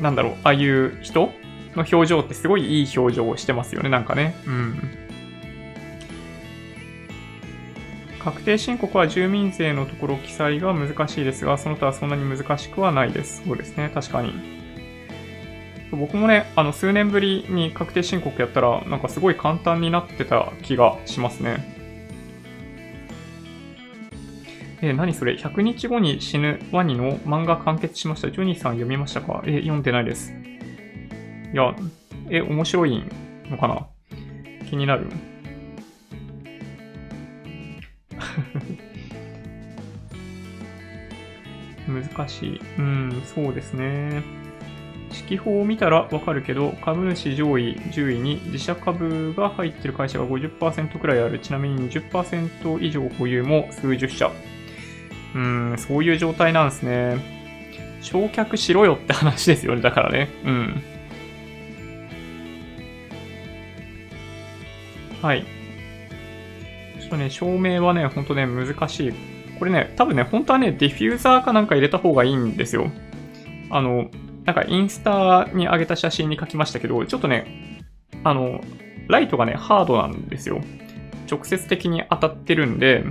[0.00, 1.32] なんだろう、ああいう人
[1.76, 4.34] の表情ってすごいいい表情をしてますよね、なんかね。
[4.46, 4.78] うん。
[8.18, 13.42] 確定申告は住民税のところ記載が難しいですが、その他はそんなに難しくはないです。
[13.46, 14.59] そうですね、確かに。
[15.92, 21.76] 僕もね、あの、数年ぶりに確定申告やったら、なんかすごい簡単になってた気がしますね。
[24.82, 28.30] えー、何それ ?100 日後に死ぬワニの漫画完結しました。
[28.30, 29.42] ジョニーさん読みましたか？
[29.44, 30.32] え、読んでないです。
[31.52, 31.74] いや、
[32.30, 33.04] え、面白い
[33.50, 33.88] のかな？
[34.68, 35.08] 気になる。
[41.88, 42.60] 難しい。
[42.78, 44.22] うん、そうですね。
[45.12, 51.38] 指揮法を見たらわかるけど、株主上位10位に自社株が入ってる会社が50%くらいある。
[51.40, 54.30] ちなみに20%以上保有も数十社。
[55.34, 57.40] うん、そういう状態なんですね。
[58.02, 60.28] 焼却しろよって話ですよね、だからね。
[60.44, 60.82] うん。
[65.22, 65.44] はい。
[67.00, 69.12] ちょっとね、照明はね、ほんとね、難しい。
[69.58, 72.90] これね、多分ね、本当はね、ディフューザーかなんか入れた方がいいんですよ。
[73.70, 74.10] あの、
[74.44, 77.80] なんかインスタに上げた写真に書きましたけど、ちょっとね、
[78.24, 78.60] あの、
[79.08, 80.60] ライトがね、ハードなんですよ。
[81.30, 83.04] 直接的に当たってるんで、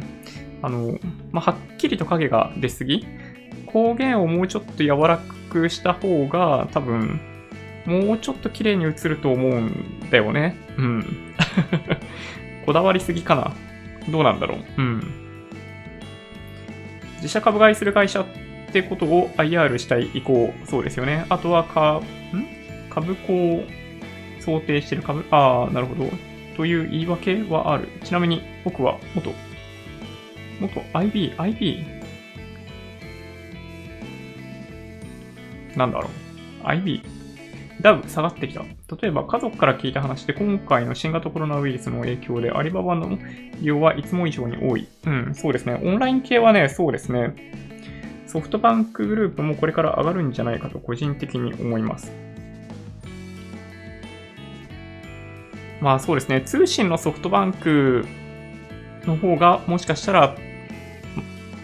[0.62, 0.98] あの、
[1.32, 3.06] まあ、はっきりと影が出すぎ
[3.68, 7.20] 光源をもうちょっと柔らかくした方が多分、
[7.86, 10.58] もうちょっと綺麗に映ると思うんだよね。
[10.78, 11.36] うん。
[12.66, 13.52] こだわりすぎかな。
[14.12, 14.60] どうなんだろう。
[14.78, 15.04] うん。
[17.18, 18.26] 自社株買いする会社
[18.70, 21.26] ってことを IR したい意向、そうですよね。
[21.30, 22.02] あとはか、
[22.34, 22.60] ん？
[22.90, 23.64] 株価を
[24.40, 26.10] 想定してる株、ああ、なるほど。
[26.56, 27.90] という言い訳はある。
[28.04, 29.32] ちなみに僕は元
[30.60, 31.86] 元 IB、IB?
[35.76, 36.10] なんだろ
[36.64, 36.66] う。
[36.66, 37.02] IB。
[37.82, 38.62] ダウ下がってきた。
[38.62, 43.18] 例えば家族から聞いた話で今回の新型コロナウイルスの影響でアリババの
[43.62, 44.88] 利用はいつも以上に多い。
[45.06, 45.80] うん、そうですね。
[45.82, 47.34] オンライン系はね、そうですね。
[48.30, 52.12] ソフトバンクグループもこれから上がるんじゃないかと個人的に思います。
[55.82, 56.42] まあそうですね。
[56.42, 58.06] 通信のソフトバンク
[59.06, 60.36] の方がもしかしたら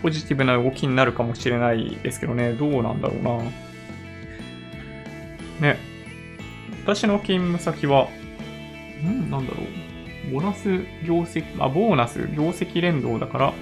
[0.02, 3.44] ポジティブな動きになるかもしれないですけどね、どうなんだろうな。
[5.62, 5.78] ね。
[6.84, 8.08] 私の勤務先は、
[9.04, 9.62] うんなんだろ
[10.30, 10.32] う。
[10.32, 10.70] ボーナス
[11.06, 13.54] 業績、あ、ボーナス業績連動だから、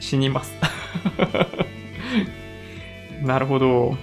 [0.00, 0.54] 死にます。
[3.22, 3.96] なるほど。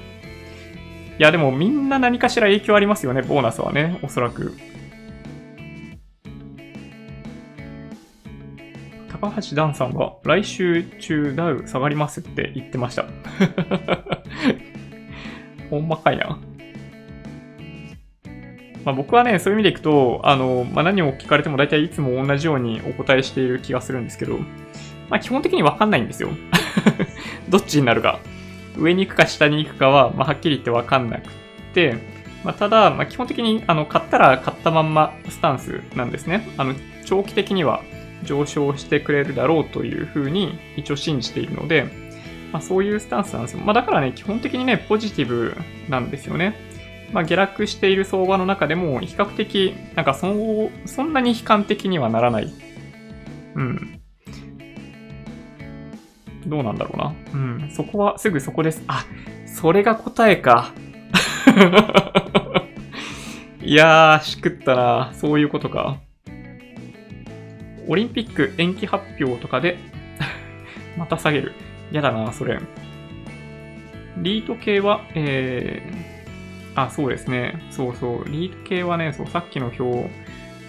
[1.17, 4.53] いや、でもみんな何かしら影響ありますよね、ボーナスはね、おそらく。
[9.21, 13.05] 高橋ダンさんが来週中ダウ下がりますって言ってました。
[15.69, 16.39] ほんまかいな。
[18.85, 24.37] まあ、僕はね、そういう意味でいくと、あの、まあ、何を聞かれても大体いつも同じようにお答えしている気がするんですけど、
[25.09, 26.29] まあ、基本的にわかんないんですよ。
[27.49, 28.19] どっちになるか。
[28.77, 31.31] 上に行くか下に行くかは、まあ、はっきり言ってわかんなく
[31.73, 31.97] て、
[32.43, 36.47] まあ、ただ、まあ、基本的に、あの、買ったら買ったまんまスタンスなんですね。
[36.57, 36.73] あの、
[37.05, 37.81] 長期的には
[38.23, 41.87] 上昇してくれるだろうというふうに一応信じているので、
[42.51, 43.59] まあ、そういうスタンスなんですよ。
[43.63, 45.55] まあ、だからね、基本的にね、ポジティブ
[45.89, 46.55] なんですよね。
[47.11, 52.53] まあ、下落している相場の中でも、比較的、なんかそ、そんなに悲観的にはならない。
[53.55, 53.98] うん。
[56.45, 57.13] どうなんだろうな。
[57.33, 57.69] うん。
[57.71, 58.83] そこは、すぐそこです。
[58.87, 59.05] あ、
[59.45, 60.73] それが答えか。
[63.61, 65.11] いやー、しくったな。
[65.13, 65.99] そういうことか。
[67.87, 69.77] オリンピック延期発表とかで
[70.97, 71.53] また下げる。
[71.91, 72.59] やだな、それ。
[74.17, 77.61] リート系は、えー、あ、そうですね。
[77.71, 78.29] そうそう。
[78.29, 80.09] リート系はね、そう、さっきの表、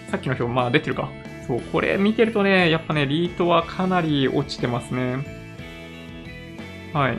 [0.09, 1.09] さっきの表、まあ出てるか。
[1.47, 5.40] そう、これ見てるとね、やっぱね、リートはかなり落ちてますね。
[6.93, 7.17] はい。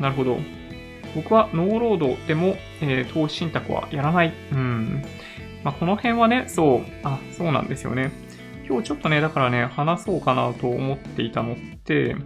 [0.00, 0.38] なるほど。
[1.14, 4.34] 僕はノーロードでも、えー、投資信託はやらない。
[4.52, 5.02] うん。
[5.64, 8.12] まあ、この辺はね、そう、あ、そうなんですよね。
[8.68, 12.16] 今日ちょっとね、だからね、話そうかなと思っていたのって、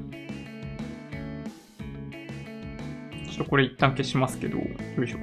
[3.30, 4.64] ちょっとこれ一旦消しますけど、よ
[5.04, 5.18] いしょ。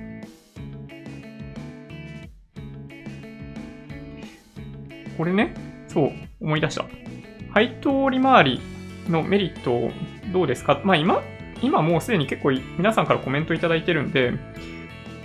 [5.18, 5.54] これね、
[5.88, 6.86] そう、思い出した。
[7.52, 8.77] 配当利回り
[9.12, 9.91] のメリット
[10.32, 10.82] どうですか？
[10.84, 11.22] まあ今、
[11.62, 14.34] 今もうすでに結構皆さんからコメントいただいてるんで、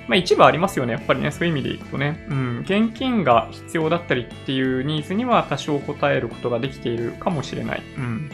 [0.09, 0.93] まあ一部ありますよね。
[0.95, 2.27] やっぱりね、そういう意味でいくとね。
[2.29, 2.59] うん。
[2.61, 7.83] 現金が必要だったりっていうニーズには多少応えることができているかもしれない。
[7.97, 8.31] うん。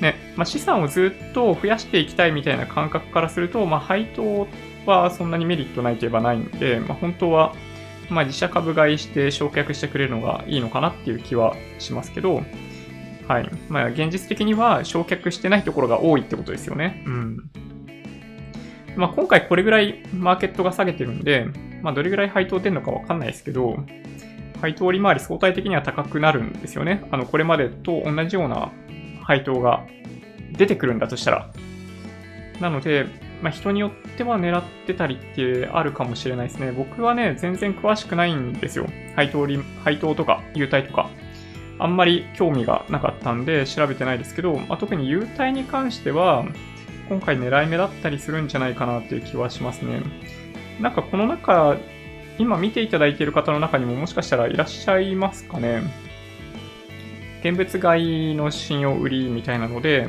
[0.00, 4.48] ね、まあ資産をずっと増やしていきたいみたいな感覚からすると、まあ配当
[4.86, 7.54] はそんなにメリットないといえばないんで、まあ本当は、
[8.10, 12.42] まあ自社株買いして償却してくれるのがいいのかなっていう気はしますけど、
[13.28, 13.50] はい。
[13.68, 17.02] まあ現実的には償却してないところが多いってことですよね。
[17.06, 17.50] うん。
[18.96, 21.46] まあ、今回これぐらいマーケットが下げてるんで、
[21.82, 23.76] まあ、どれぐらい配当出るのかわかんないですけど、
[24.60, 27.06] 配当利回り相対的には高くなるんですよね。
[27.10, 28.72] あの、これまでと同じような
[29.22, 29.84] 配当が
[30.52, 31.50] 出てくるんだとしたら。
[32.60, 33.06] なので、
[33.42, 36.72] まあ、人によっては狙ってたりってあるかもしれないですね。
[36.72, 38.86] 僕はね、全然詳しくないんですよ。
[39.16, 41.10] 配当利、配当とか、優待とか。
[41.78, 46.44] あんまり興味がなかったんで調べてないですけど、まあ、特に優待に関しては、
[47.08, 50.02] 今回狙い目だったりするんじゃないかなっていう気はしますね。
[50.80, 51.76] なんかこの中、
[52.38, 55.82] 今見ていただいている方の中にももしかしたらいらっしゃいますかね。
[57.40, 60.08] 現物買いの信用売りみたいなので、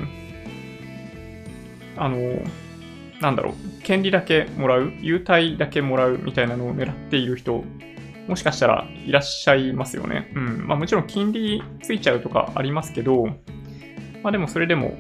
[1.97, 2.17] あの、
[3.21, 7.63] なんだろう、権利だけもらう、優待だけもらうみたいなのを狙っている人、
[8.27, 10.31] もしかしたらいらっしゃいますよね。
[10.35, 10.67] うん。
[10.67, 13.25] まあもちろん金利ついちゃうとかありますけど、
[14.23, 14.97] まあでもそれでも、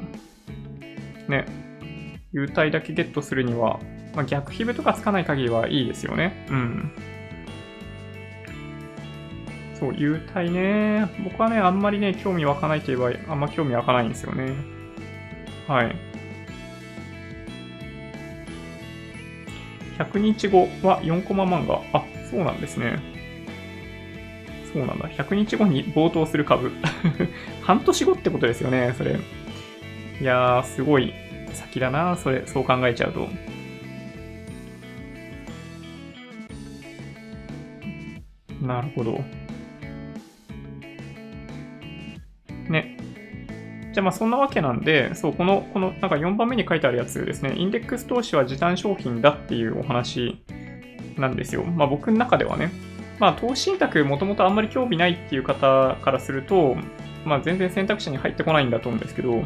[1.27, 1.45] ね、
[2.31, 3.79] 優待だけゲットするには、
[4.13, 6.45] まあ、逆ヒブとかつかない限りはいいですよね。
[6.49, 6.91] うん。
[9.79, 11.09] そう、優待ね。
[11.23, 14.53] 僕はね、あんまりね、興味湧かないといえば、あんま興味湧かないんですよね。
[15.67, 15.95] はい。
[19.97, 21.81] 100日後は4コマ漫画。
[21.93, 23.14] あ、そうなんですね。
[24.75, 25.07] そうなんだ。
[25.07, 26.69] 100日後に冒頭する株。
[27.63, 29.17] 半年後ってことですよね、それ。
[30.19, 31.13] いやー、すごい
[31.53, 33.29] 先だな、それ、そう考えちゃうと。
[38.61, 39.23] なるほど。
[42.67, 42.97] ね。
[43.93, 50.43] じゃあまあそんなわけなんで、そう、この、このなんか4番目に書いてあるやつですね、インデックス投資は時短商品だっていうお話
[51.17, 51.63] なんですよ。
[51.63, 52.84] まあ僕の中ではね。
[53.19, 56.75] まあ投資信託もともとあんまり興味ないっていう方からすると、
[57.25, 59.43] まあ全然選択肢に入ってこないんだと思うんですけど、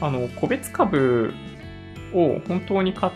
[0.00, 1.34] あの、個別株
[2.12, 3.12] を本当に買っ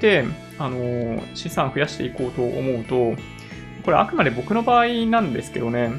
[0.00, 0.24] て、
[0.58, 3.14] あの、資産増やしていこうと思うと、
[3.84, 5.90] これあくまで僕の場合なんですけどね、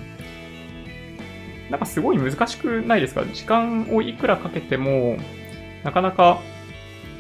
[1.70, 3.24] なんかすごい難しくないですか？
[3.26, 5.18] 時間をいくらかけても、
[5.84, 6.40] なかなか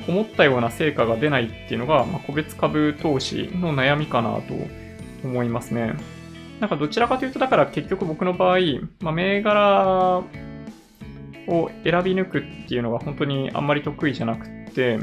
[0.07, 4.53] 思ったような成果が出ないっていうのが、まあ、個別株投資の悩みかなと
[5.25, 5.95] 思いますね。
[6.59, 8.59] なんかどちらかというと、だから結局僕の場合、
[9.01, 10.23] まあ、銘柄
[11.47, 14.97] を選び抜くっていうのが本当にあんまり得意じゃなくて、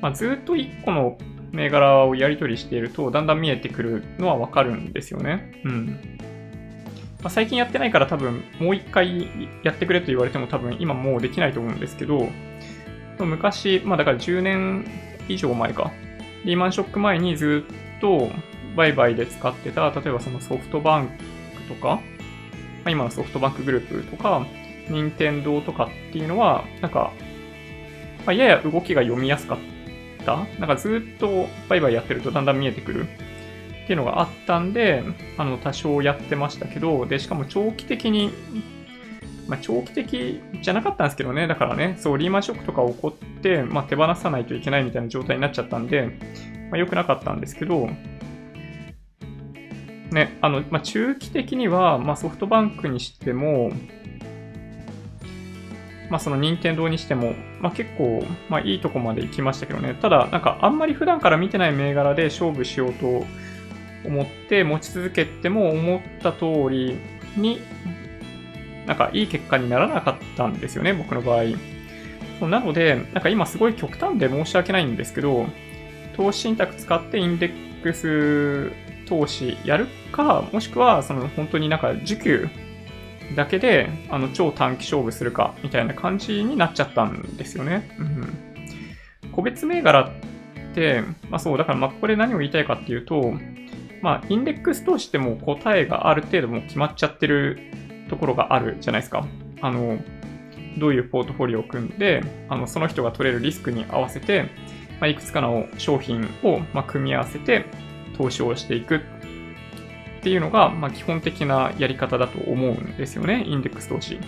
[0.00, 1.16] まあ、ずっと1個の
[1.52, 5.60] 銘柄をやり取りしているとだんだん見えてくるのはわかるんですよね。
[5.64, 5.86] うん。
[7.22, 9.28] まあ、最近やってないから多分もう一回
[9.62, 12.28] やってくれと言われても多分今もうできないと思うんですけど、
[13.18, 14.84] 昔、まあだから10年
[15.28, 15.92] 以上前か。
[16.44, 17.64] リーマンショック前にず
[17.96, 18.30] っと
[18.76, 22.00] 売買で使ってた、例えばそのソフトバンクとか、ま
[22.86, 24.46] あ、今のソフトバンクグループとか、
[24.88, 27.12] 任天堂とかっていうのは、なんか、
[28.26, 29.58] ま、やや動きが読みやすかっ
[30.24, 30.46] た。
[30.58, 35.02] なんかずっと売買やってるとだんだん見えてくるっていうのがあったんで、
[35.38, 38.30] あの、多少やってましたけど、で、しかも長期的に
[39.46, 46.18] まあ、長期的じゃなかったんですけどね、だからね、そう、リーマンショックとか起こって、まあ、手放さないといけないみたいな状態になっちゃったんで、
[46.70, 47.88] まあ、良くなかったんですけど、
[50.14, 53.70] ね、あの、まあ、中期的には、まあ、ソフトバンクにしても、
[56.08, 59.94] まあ、その任天堂にしても、まあ、結構、まあ、いいとこまで行きましたけどね。
[60.00, 63.24] ただ、なんか、あんまり普段から見てない銘柄で勝負しようと
[64.06, 66.96] 思って持ち続けても思った通り
[67.36, 67.60] に、
[68.86, 71.44] なんかいい結果にならなかったんですよね、僕の場合。
[72.46, 75.46] なので、なんか今すごい極端で申し訳ないんですけど、
[76.16, 78.70] 投資信託使ってインデックス
[79.06, 82.48] 投資やるか、もしくはその本当になんか受給
[83.36, 87.96] だけであの超短期勝負するかみたいな感じになっちゃったんですよね。
[87.98, 88.02] う
[89.26, 93.34] ん、個別銘柄って、まあそう、だからまあここで何を言いたいかっていうと、
[94.02, 97.58] まあインデックス投資ってもう答えがある程度もう決まっちゃってる
[98.08, 99.26] ところがあるじゃないですか。
[99.60, 99.98] あの、
[100.78, 104.50] どういうポートフォリオを組んで、あのその人が取れるリスクに合わせて、
[105.00, 107.64] まあ、いくつかの商品をま組み合わせて
[108.16, 109.00] 投資をしていくっ
[110.22, 114.18] ていうのが、まあ基本的なやり方だと思うんですよね、インデックス投資。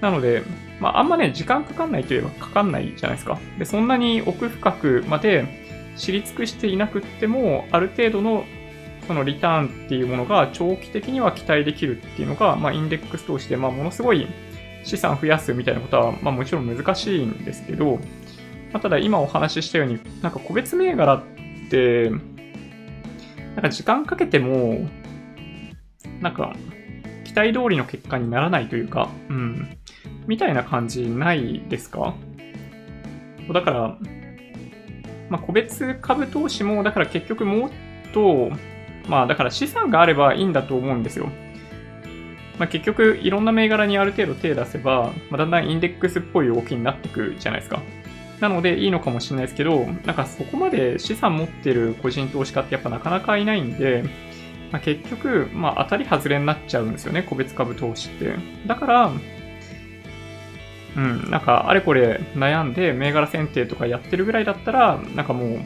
[0.00, 0.42] なので、
[0.80, 3.38] まあ、あんまね、時間かかんないといえばかかんないじゃないですか。
[3.58, 5.46] で、そんなに奥深くまで
[5.96, 8.44] 知り尽くしていなくっても、ある程度の
[9.06, 14.26] そのリターンっていうものが長期的には期待できるっていうのが、まあ、インデックス投資で、まあ、ものすごい
[14.82, 17.96] 資産増やすみたいなことは、まあ、もちろん難しいんですけど、
[18.72, 21.22] まあ、ただ今お話ししたように、なんか個別銘柄っ
[21.70, 22.12] て、
[23.54, 24.88] なんか時間かけても、
[26.20, 26.54] なんか
[27.24, 29.76] 期待通りの結果にならないというか、うん、
[30.26, 32.14] みたいな感じないですか？
[33.52, 33.98] だから、
[35.28, 37.70] まあ、個別株投資も、だから結局もっ
[38.12, 38.50] と、
[39.08, 41.28] まあだから資産があればいいんだと思うんですよ。
[42.58, 47.82] まあ、結局いろんな銘柄にある程度手出せば、まあ、だんだんインデックスっぽい動きになってくじゃないですか。
[48.44, 54.04] なのでいいのかもしれないですけど、なんかそこまで資産持ってる個人投資家ってやっぱなかなかいないんで、
[54.70, 58.34] まあ、結局、まあ当たり外れになっちゃうんですよね、個別株投資って。
[58.66, 59.12] だから、
[60.96, 65.58] うん、なんかあれこれ悩んで銘柄選定とかやってるぐらいだったら、なんかもう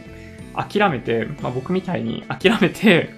[0.55, 3.11] 諦めて、まあ、僕みたいに諦めて、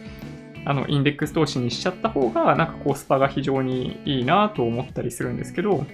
[0.65, 5.87] あの、インデックス投資にしちゃった方が、なんかコスパが非常にいいなと思ったりするんですけど、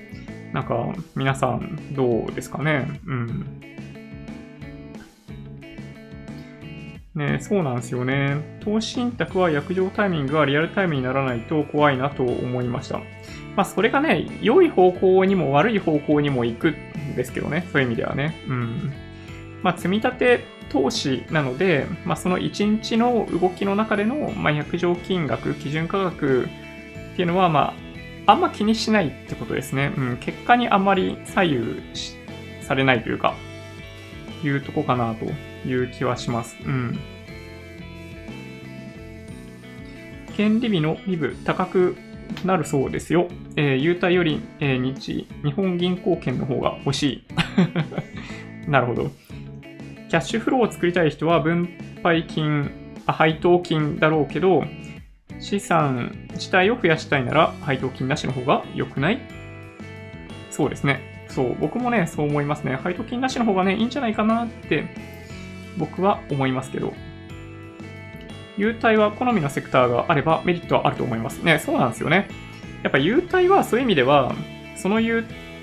[0.52, 3.00] なんか、皆さんどうですかね？
[3.06, 3.62] うん。
[7.14, 8.58] ねそうなんですよね。
[8.60, 12.98] 投資信託は約定タイミングがリアルタイムにならないと怖いなと思いました。
[13.56, 17.66] まあ、それがね、良い方向にも悪い方向にも行くんですけどね。
[17.72, 18.36] そういう意味ではね。
[18.46, 18.92] うん。
[19.62, 26.48] まあ、積み立て投資なので、まあ、その1日の動きの中での、まあ、約定金額、基準価格
[27.12, 27.85] っていうのは、まあ
[28.26, 29.92] あ、んま気にしないってことですね。
[29.96, 31.82] うん、結果にあんまり左右
[32.60, 33.34] されないというか、
[34.44, 35.24] いうとこかなと
[35.66, 36.56] いう気はします。
[36.64, 36.98] うん。
[40.36, 41.96] 権利日の利部高く
[42.44, 43.28] なるそうですよ。
[43.56, 47.24] えー、優待より、えー、日、日本銀行券の方が欲しい。
[48.68, 49.10] なるほど。
[50.08, 51.68] キャッシュフローを作りたい人は分
[52.02, 52.70] 配金、
[53.06, 54.64] 配当金だろうけど、
[55.40, 59.20] 資産自体を増やしたいなら配当金なしの方が良くない？
[60.50, 61.26] そうですね。
[61.28, 62.76] そう、僕もね、そう思いますね。
[62.76, 64.86] 配当金なしの方がね、いいんじゃないかなって
[65.76, 66.94] 僕は思いますけど。
[68.56, 71.58] 優待は好みのセクターがあればメリットはあると思いますね。
[71.58, 72.26] そうなんですよね。
[72.82, 74.34] やっぱ優待はそういう意味では、
[74.76, 74.98] その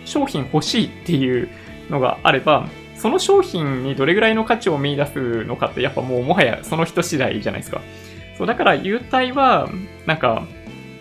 [0.06, 1.50] 商品欲しいっていう
[1.90, 7.82] のがあれば、その商品にどれぐらいの価値を見出すのかって、やっぱもうもはやその人次第じゃないですか。
[8.38, 9.70] そう、だから優待は、
[10.06, 10.48] なんか、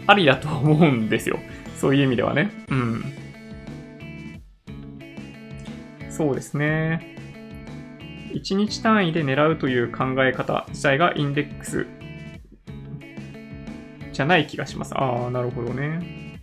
[0.06, 1.38] ありだと思うんですよ。
[1.76, 2.50] そういう意味ではね。
[2.68, 3.04] うん。
[6.10, 7.16] そうですね。
[8.32, 11.86] 1日単位で狙うという考え方自体がインデックス
[14.12, 14.94] じゃない気がします。
[14.96, 16.40] ああ、なるほどね。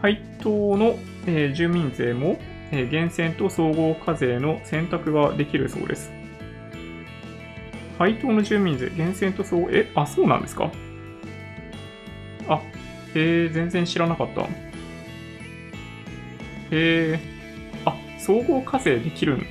[0.00, 2.38] 配当の、えー、住民税も、
[2.70, 6.12] えー、源泉と総合課税の選択ができるそうです。
[7.98, 10.70] 配当の住民税、源泉と総合、え、あ、そうなんですか？
[12.48, 12.62] あ、
[13.14, 14.42] へえ、全然知らなかった。
[14.42, 14.48] へ
[16.70, 17.20] え、
[17.84, 19.46] あ、総合課税できるん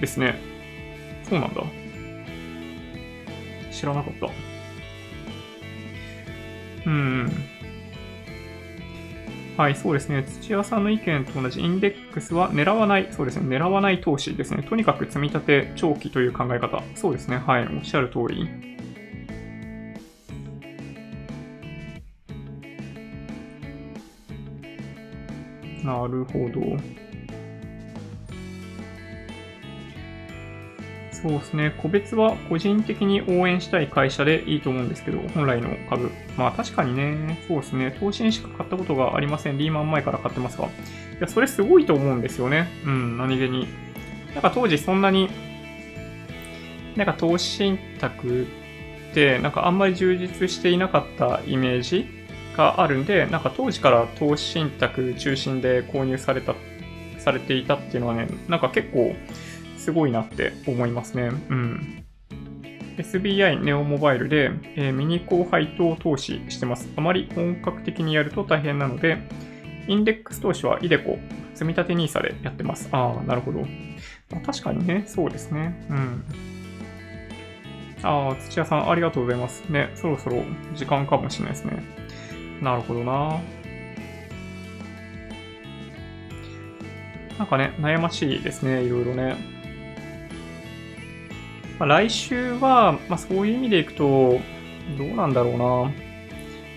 [0.00, 0.38] ですね。
[1.28, 1.62] そうなんだ。
[3.70, 4.30] 知らなかった。
[6.86, 7.30] うん。
[9.56, 10.24] はい、そうですね。
[10.24, 13.56] 土屋さんの意見と同じインデックスは狙わない、そうですね。
[13.56, 14.62] 狙わない投資ですね。
[14.62, 16.82] とにかく積み立て長期という考え方。
[16.94, 17.36] そうですね。
[17.36, 18.48] はい、おっしゃる通り。
[25.84, 26.78] なるほど。
[31.10, 31.74] そうですね。
[31.80, 36.10] 個別は個人的に応援したい会社でいいと思うんですけど、本来の株。
[36.36, 37.96] まあ確かにね、そうですね。
[38.00, 39.58] 投資にしか買ったことがありません。
[39.58, 40.66] リーマン前から買ってますが。
[40.66, 40.68] い
[41.20, 42.68] や、それすごいと思うんですよね。
[42.84, 43.68] うん、何気に。
[44.34, 45.28] なんか当時そんなに、
[46.96, 48.46] なんか投資信託
[49.10, 52.06] って、なんかあんまり充実していなかったイメージ
[52.56, 56.54] があるんで、なんか当時から投資信託中心で購入された、
[57.18, 59.14] されていたっていうのはね、なんか結構、
[59.76, 61.32] すごいなって思いますね。
[61.48, 62.04] うん。
[63.02, 66.88] SBI ネオモバイルで、えー、ミニ高配当投資してます。
[66.96, 69.18] あまり本格的にやると大変なので、
[69.88, 71.18] インデックス投資はイデコ、
[71.54, 72.88] 積立 NISA でやってます。
[72.92, 73.60] ああ、なるほど。
[74.30, 75.86] まあ、確かにね、そうですね。
[75.90, 76.24] うん。
[78.02, 79.64] ああ、土屋さんありがとうございます。
[79.70, 80.42] ね、そろそろ
[80.74, 81.82] 時間かもしれないですね。
[82.60, 83.40] なるほどな。
[87.38, 89.36] なんかね、悩ましいですね、いろいろね。
[91.82, 94.38] まあ、来週は、まあ、そういう意味でいくと、
[94.96, 95.92] どうなんだろうな。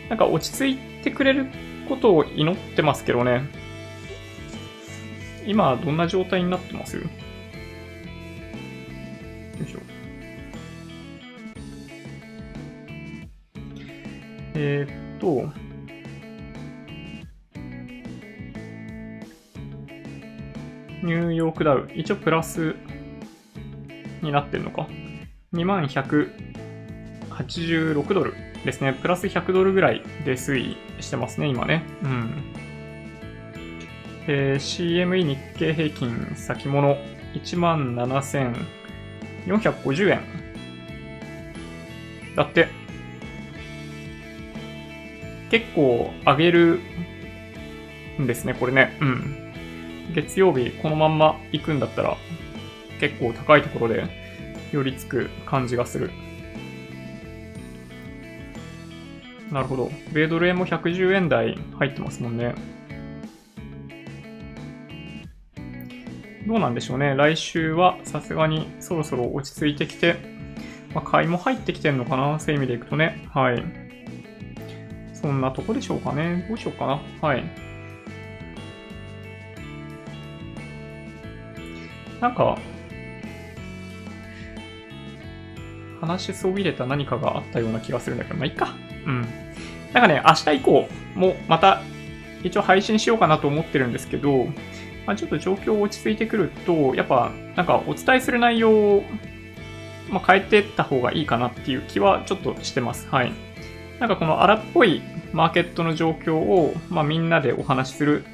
[0.10, 1.46] なんか落ち着いてくれる
[1.88, 3.44] ことを祈ってますけどね。
[5.46, 6.98] 今、どんな状態になってます？
[6.98, 7.04] よ
[9.64, 9.80] いしょ。
[14.56, 15.54] えー、っと、
[21.04, 22.76] ニューヨークダウ、一応プラス
[24.26, 24.88] になってるのか。
[25.54, 28.34] 2186ドル
[28.66, 28.94] ですね。
[28.94, 31.84] プラス100ドルぐらいで推移してますね、今ね。
[32.04, 32.44] うん。
[34.28, 36.98] えー、CME 日経平均先物
[37.36, 40.20] 17,450円。
[42.36, 42.68] だって。
[45.52, 46.80] 結構上げる
[48.20, 48.98] んですね、これね。
[49.00, 49.46] うん。
[50.14, 52.18] 月曜日このまんま行くんだったら
[53.00, 54.06] 結構高いところで
[54.72, 56.12] 寄りつく感じがする。
[59.52, 59.92] なるほど。
[60.14, 62.56] 米ドル円も110円台入ってますもんね。
[66.48, 67.16] どうなんでしょうね。
[67.16, 70.16] 来週はさすがにそろそろ落ち着いてきて、
[70.94, 73.28] まあ、買いも入ってきてんのかなそういう意味でいくとね。
[73.34, 73.64] はい。
[75.14, 76.46] そんなとこでしょうかね。
[76.48, 77.02] どうしようかな。
[77.22, 77.44] はい。
[82.22, 82.58] なんか、
[86.06, 88.76] 話しそびれた何かがあったような気がするんだけど、まあ、いっか。
[89.06, 89.22] うん。
[89.94, 91.82] なんかね、明日以降もまた
[92.44, 94.46] 一応配信しようかなと思ってるんですけど、
[95.06, 99.04] まあ、ちょっと状況落ち着いてくると、やっぱなんかお伝えする内容を、
[100.10, 103.08] まあ、変えていった方がいいかなっていう気はちょっとしてます。
[103.10, 103.32] はい。
[104.00, 105.02] なんかこの荒っぽい
[105.32, 108.26] マーケットの状況を、まあ、みんなでお話しする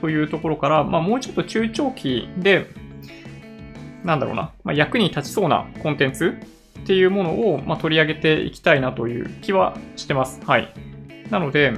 [0.00, 2.66] というところから、まあ、もうちょっと中長期で、
[4.04, 6.34] なんだろうな、まあ、役に立ちそうなコンテンツ
[6.82, 10.40] っていうものを、まあ、取り上げていきたいなという気はしてます。
[10.44, 10.72] はい。
[11.30, 11.72] なので、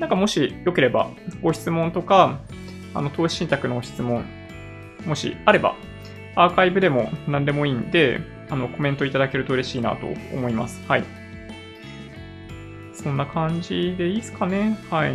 [0.00, 1.10] なんかもしよければ
[1.42, 2.40] ご質問とか、
[2.94, 4.24] あの、投資信託の質問、
[5.04, 5.76] もしあれば、
[6.34, 10.82] アーカイブでも何でもいいんで、あの、コメントいただけると嬉しいなと思います。
[10.88, 11.04] はい。
[12.94, 14.78] そんな感じでいいですかね。
[14.90, 15.14] はい。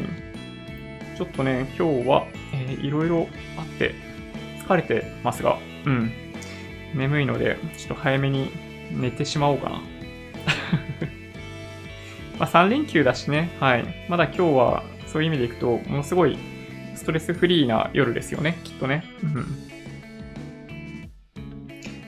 [1.17, 3.27] ちょっとね、今日は、えー、いろいろ
[3.57, 3.93] あって
[4.65, 6.11] 疲れてますが、うん。
[6.95, 8.51] 眠いので、ちょっと早めに
[8.93, 9.75] 寝てしまおうかな。
[12.39, 13.85] まあ3連休だしね、はい。
[14.09, 16.37] まだ今日はそういう意味でいくと、ものすごい
[16.95, 19.03] ストレスフリーな夜ですよね、きっとね。
[19.23, 19.35] うん。
[19.37, 19.43] よ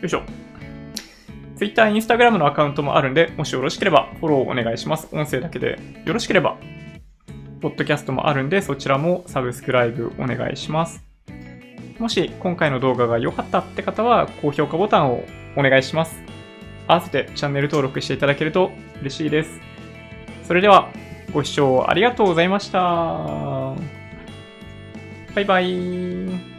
[0.04, 0.24] いしょ。
[1.56, 5.08] Twitter、Instagram のアカウントもあるんで、もしよろしければフォローお願いします。
[5.12, 6.58] 音声だけでよろしければ、
[7.62, 11.04] ポッドキャストもあるんで、そちらもサブスクライブお願いします。
[12.00, 15.24] もし今回の動画が良かったって方は、高評価ボタンを
[15.56, 16.33] お願いします。
[16.88, 19.60] 合わせてチャンネル登録していただけると嬉しいです。
[20.44, 20.90] それでは、
[21.32, 22.80] ご視聴ありがとうございました。
[25.34, 26.53] バイバイ。